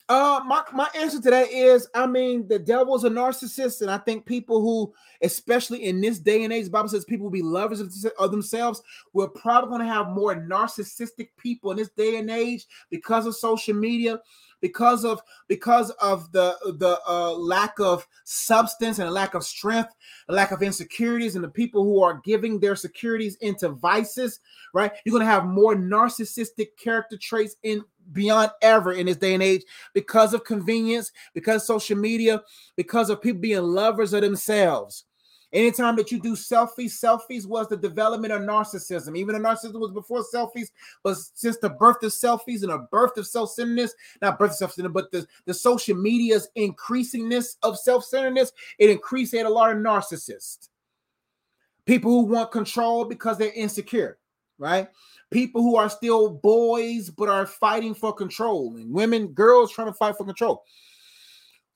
[0.08, 3.98] Uh, my, my answer to that is, I mean, the devil's a narcissist, and I
[3.98, 4.92] think people who,
[5.22, 8.32] especially in this day and age, the Bible says people will be lovers of, of
[8.32, 8.82] themselves.
[9.12, 13.36] We're probably going to have more narcissistic people in this day and age because of
[13.36, 14.20] social media,
[14.60, 19.94] because of because of the the uh, lack of substance and a lack of strength,
[20.28, 24.40] a lack of insecurities, and the people who are giving their securities into vices.
[24.74, 29.34] Right, you're going to have more narcissistic character traits in beyond ever in this day
[29.34, 29.62] and age
[29.94, 32.42] because of convenience, because social media,
[32.76, 35.04] because of people being lovers of themselves.
[35.52, 39.18] Anytime that you do selfies, selfies was the development of narcissism.
[39.18, 40.68] Even the narcissism was before selfies,
[41.02, 43.92] but since the birth of selfies and the birth of self-centeredness,
[44.22, 49.42] not birth of self-centeredness, but the, the social media's increasingness of self-centeredness, it increased a
[49.48, 50.68] lot of narcissists.
[51.84, 54.18] People who want control because they're insecure,
[54.60, 54.88] right?
[55.32, 59.94] People who are still boys but are fighting for control, and women, girls trying to
[59.94, 60.62] fight for control.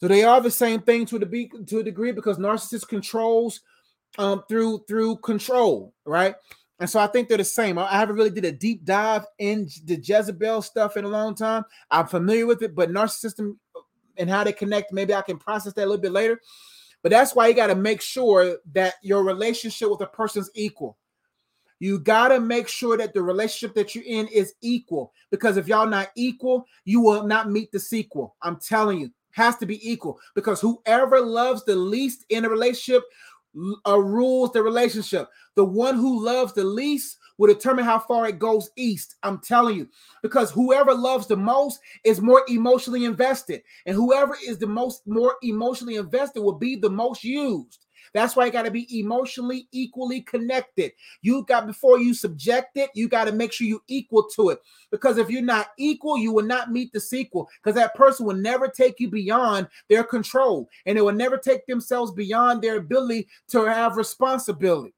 [0.00, 3.60] So they are the same thing to the to a degree because narcissist controls
[4.18, 6.36] um through through control, right?
[6.80, 7.78] And so I think they're the same.
[7.78, 11.64] I haven't really did a deep dive in the Jezebel stuff in a long time.
[11.90, 13.56] I'm familiar with it, but narcissism
[14.16, 16.40] and how they connect, maybe I can process that a little bit later.
[17.02, 20.96] But that's why you got to make sure that your relationship with a person's equal.
[21.80, 25.68] You got to make sure that the relationship that you're in is equal because if
[25.68, 28.36] y'all not equal, you will not meet the sequel.
[28.42, 33.02] I'm telling you, has to be equal because whoever loves the least in a relationship
[33.86, 35.28] uh, rules the relationship.
[35.56, 39.16] The one who loves the least will determine how far it goes east.
[39.22, 39.88] I'm telling you,
[40.22, 45.34] because whoever loves the most is more emotionally invested, and whoever is the most more
[45.42, 47.83] emotionally invested will be the most used.
[48.14, 50.92] That's why you got to be emotionally equally connected.
[51.20, 54.60] You got before you subject it, you got to make sure you equal to it.
[54.90, 57.48] Because if you're not equal, you will not meet the sequel.
[57.62, 61.66] Because that person will never take you beyond their control, and they will never take
[61.66, 64.94] themselves beyond their ability to have responsibility.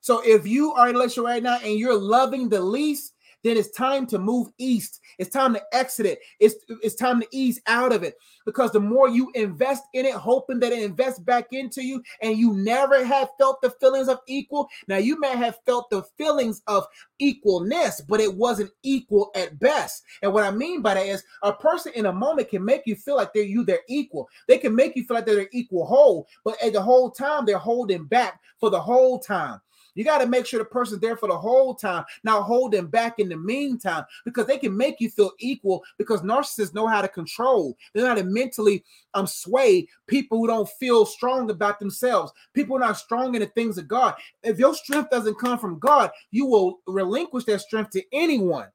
[0.00, 3.56] So if you are in a relationship right now and you're loving the least, then
[3.56, 5.00] it's time to move east.
[5.18, 6.18] It's time to exit it.
[6.40, 10.14] It's, it's time to ease out of it because the more you invest in it,
[10.14, 14.18] hoping that it invests back into you, and you never have felt the feelings of
[14.26, 14.68] equal.
[14.86, 16.86] Now, you may have felt the feelings of
[17.20, 20.02] equalness, but it wasn't equal at best.
[20.22, 22.96] And what I mean by that is a person in a moment can make you
[22.96, 24.28] feel like they're you, they're equal.
[24.46, 27.58] They can make you feel like they're equal whole, but at the whole time, they're
[27.58, 29.60] holding back for the whole time.
[29.98, 33.18] You got to make sure the person's there for the whole time, not holding back
[33.18, 37.08] in the meantime, because they can make you feel equal because narcissists know how to
[37.08, 37.76] control.
[37.92, 38.84] They know how to mentally
[39.14, 42.30] um sway people who don't feel strong about themselves.
[42.54, 44.14] People are not strong in the things of God.
[44.44, 48.68] If your strength doesn't come from God, you will relinquish that strength to anyone.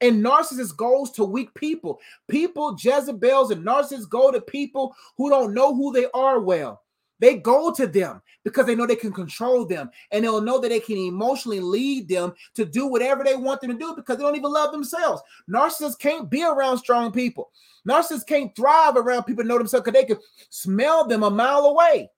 [0.00, 2.00] And narcissists goes to weak people.
[2.26, 6.83] People, Jezebels and narcissists go to people who don't know who they are well.
[7.24, 10.68] They go to them because they know they can control them and they'll know that
[10.68, 14.22] they can emotionally lead them to do whatever they want them to do because they
[14.22, 15.22] don't even love themselves.
[15.48, 17.50] Narcissists can't be around strong people.
[17.88, 20.18] Narcissists can't thrive around people know themselves because they can
[20.50, 22.10] smell them a mile away.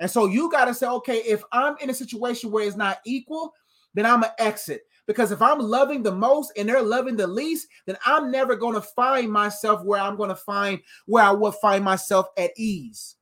[0.00, 2.98] And so you got to say, okay, if I'm in a situation where it's not
[3.06, 3.54] equal,
[3.94, 4.82] then I'm to exit.
[5.06, 8.74] Because if I'm loving the most and they're loving the least, then I'm never going
[8.74, 13.14] to find myself where I'm going to find where I would find myself at ease.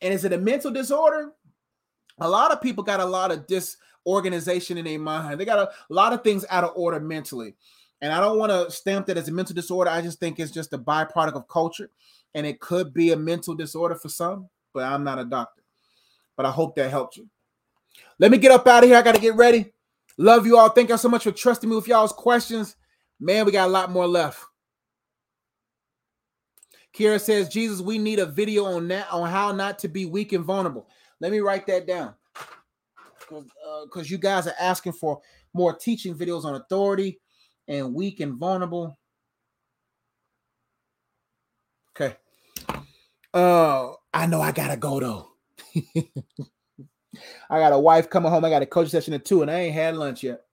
[0.00, 1.32] And is it a mental disorder?
[2.20, 5.38] A lot of people got a lot of disorganization in their mind.
[5.38, 7.54] They got a lot of things out of order mentally.
[8.00, 9.90] And I don't want to stamp that as a mental disorder.
[9.90, 11.90] I just think it's just a byproduct of culture.
[12.34, 15.62] And it could be a mental disorder for some, but I'm not a doctor.
[16.36, 17.28] But I hope that helped you.
[18.18, 18.98] Let me get up out of here.
[18.98, 19.72] I got to get ready.
[20.18, 20.68] Love you all.
[20.68, 22.76] Thank y'all so much for trusting me with y'all's questions.
[23.18, 24.44] Man, we got a lot more left.
[26.96, 30.32] Kira says, Jesus, we need a video on that on how not to be weak
[30.32, 30.88] and vulnerable.
[31.20, 32.14] Let me write that down.
[33.28, 33.46] Because
[33.96, 35.20] uh, you guys are asking for
[35.52, 37.20] more teaching videos on authority
[37.68, 38.98] and weak and vulnerable.
[41.98, 42.16] Okay.
[43.34, 45.28] Uh, I know I gotta go though.
[47.50, 48.44] I got a wife coming home.
[48.44, 50.45] I got a coach session at two, and I ain't had lunch yet.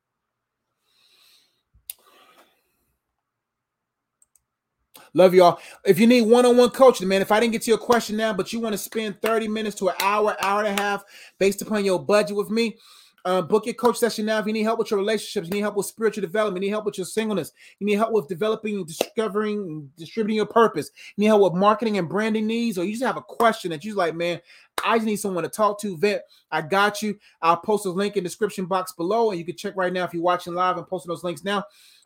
[5.15, 5.59] Love y'all.
[5.85, 8.51] If you need one-on-one coaching, man, if I didn't get to your question now, but
[8.51, 11.03] you want to spend 30 minutes to an hour, hour and a half
[11.37, 12.77] based upon your budget with me,
[13.25, 14.39] uh, book your coach session now.
[14.39, 16.73] If you need help with your relationships, you need help with spiritual development, you need
[16.73, 21.21] help with your singleness, you need help with developing, discovering, and distributing your purpose, you
[21.21, 23.95] need help with marketing and branding needs, or you just have a question that you're
[23.95, 24.41] like, man,
[24.83, 26.25] I just need someone to talk to, vet.
[26.51, 27.17] I got you.
[27.41, 30.03] I'll post a link in the description box below, and you can check right now
[30.03, 31.63] if you're watching live and posting those links now.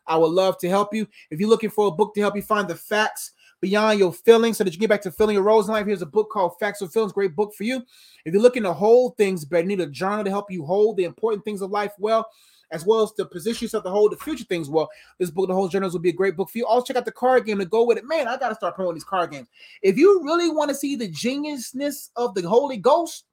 [0.08, 1.06] I would love to help you.
[1.30, 4.56] If you're looking for a book to help you find the facts beyond your feelings
[4.56, 6.58] so that you get back to filling your roles in life, here's a book called
[6.58, 7.12] Facts or Feelings.
[7.12, 7.82] Great book for you.
[8.24, 11.04] If you're looking to hold things better, need a journal to help you hold the
[11.04, 12.28] important things of life well
[12.70, 14.88] as well as to position yourself to hold the future things well.
[15.18, 16.66] This book, The Whole Journals, will be a great book for you.
[16.66, 18.04] Also, check out the card game to go with it.
[18.04, 19.48] Man, I got to start promoting these card games.
[19.82, 23.24] If you really want to see the geniusness of the Holy Ghost,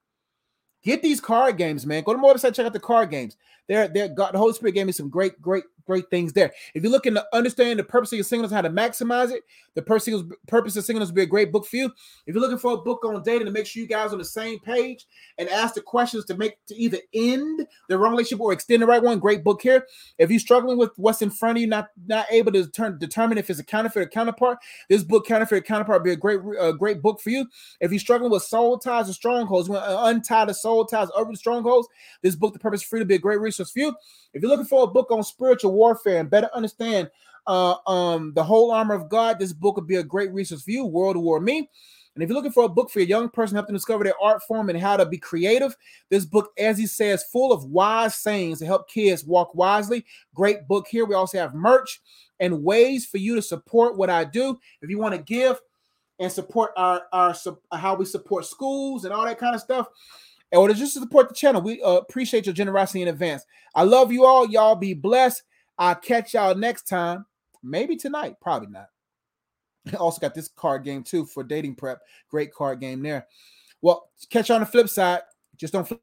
[0.83, 2.03] get these card games, man.
[2.03, 3.35] Go to my website, check out the card games.
[3.67, 6.51] They're, they're, God, the Holy Spirit gave me some great, great great things there.
[6.73, 9.43] If you're looking to understand the purpose of your singleness, how to maximize it,
[9.75, 11.91] the purpose of singleness will be a great book for you.
[12.25, 14.25] If you're looking for a book on dating to make sure you guys on the
[14.25, 15.05] same page
[15.37, 18.87] and ask the questions to make to either end the wrong relationship or extend the
[18.87, 19.85] right one, great book here.
[20.17, 23.37] If you're struggling with what's in front of you, not not able to turn, determine
[23.37, 24.59] if it's a counterfeit or counterpart,
[24.89, 27.45] this book counterfeit or counterpart be a great uh, great book for you.
[27.81, 31.09] If you're struggling with soul ties or strongholds, you want to untie the soul ties
[31.15, 31.87] over the strongholds,
[32.21, 33.95] this book, The Purpose Free, to be a great resource for you.
[34.33, 37.09] If you're looking for a book on spiritual warfare and better understand
[37.47, 40.71] uh, um, the whole armor of God, this book would be a great resource for
[40.71, 40.85] you.
[40.85, 41.69] World War Me.
[42.15, 44.19] And if you're looking for a book for a young person, help them discover their
[44.21, 45.75] art form and how to be creative,
[46.09, 50.05] this book, as he says, full of wise sayings to help kids walk wisely.
[50.33, 51.03] Great book here.
[51.03, 52.01] We also have merch
[52.39, 54.57] and ways for you to support what I do.
[54.81, 55.59] If you want to give
[56.17, 57.35] and support our our
[57.73, 59.87] how we support schools and all that kind of stuff,
[60.53, 63.43] or just to support the channel, we uh, appreciate your generosity in advance.
[63.73, 64.49] I love you all.
[64.49, 65.43] Y'all be blessed.
[65.77, 67.25] I'll catch y'all next time.
[67.63, 68.87] Maybe tonight, probably not.
[69.99, 71.99] Also got this card game too for dating prep.
[72.27, 73.27] Great card game there.
[73.83, 75.21] Well, catch you on the flip side.
[75.57, 76.01] Just don't flip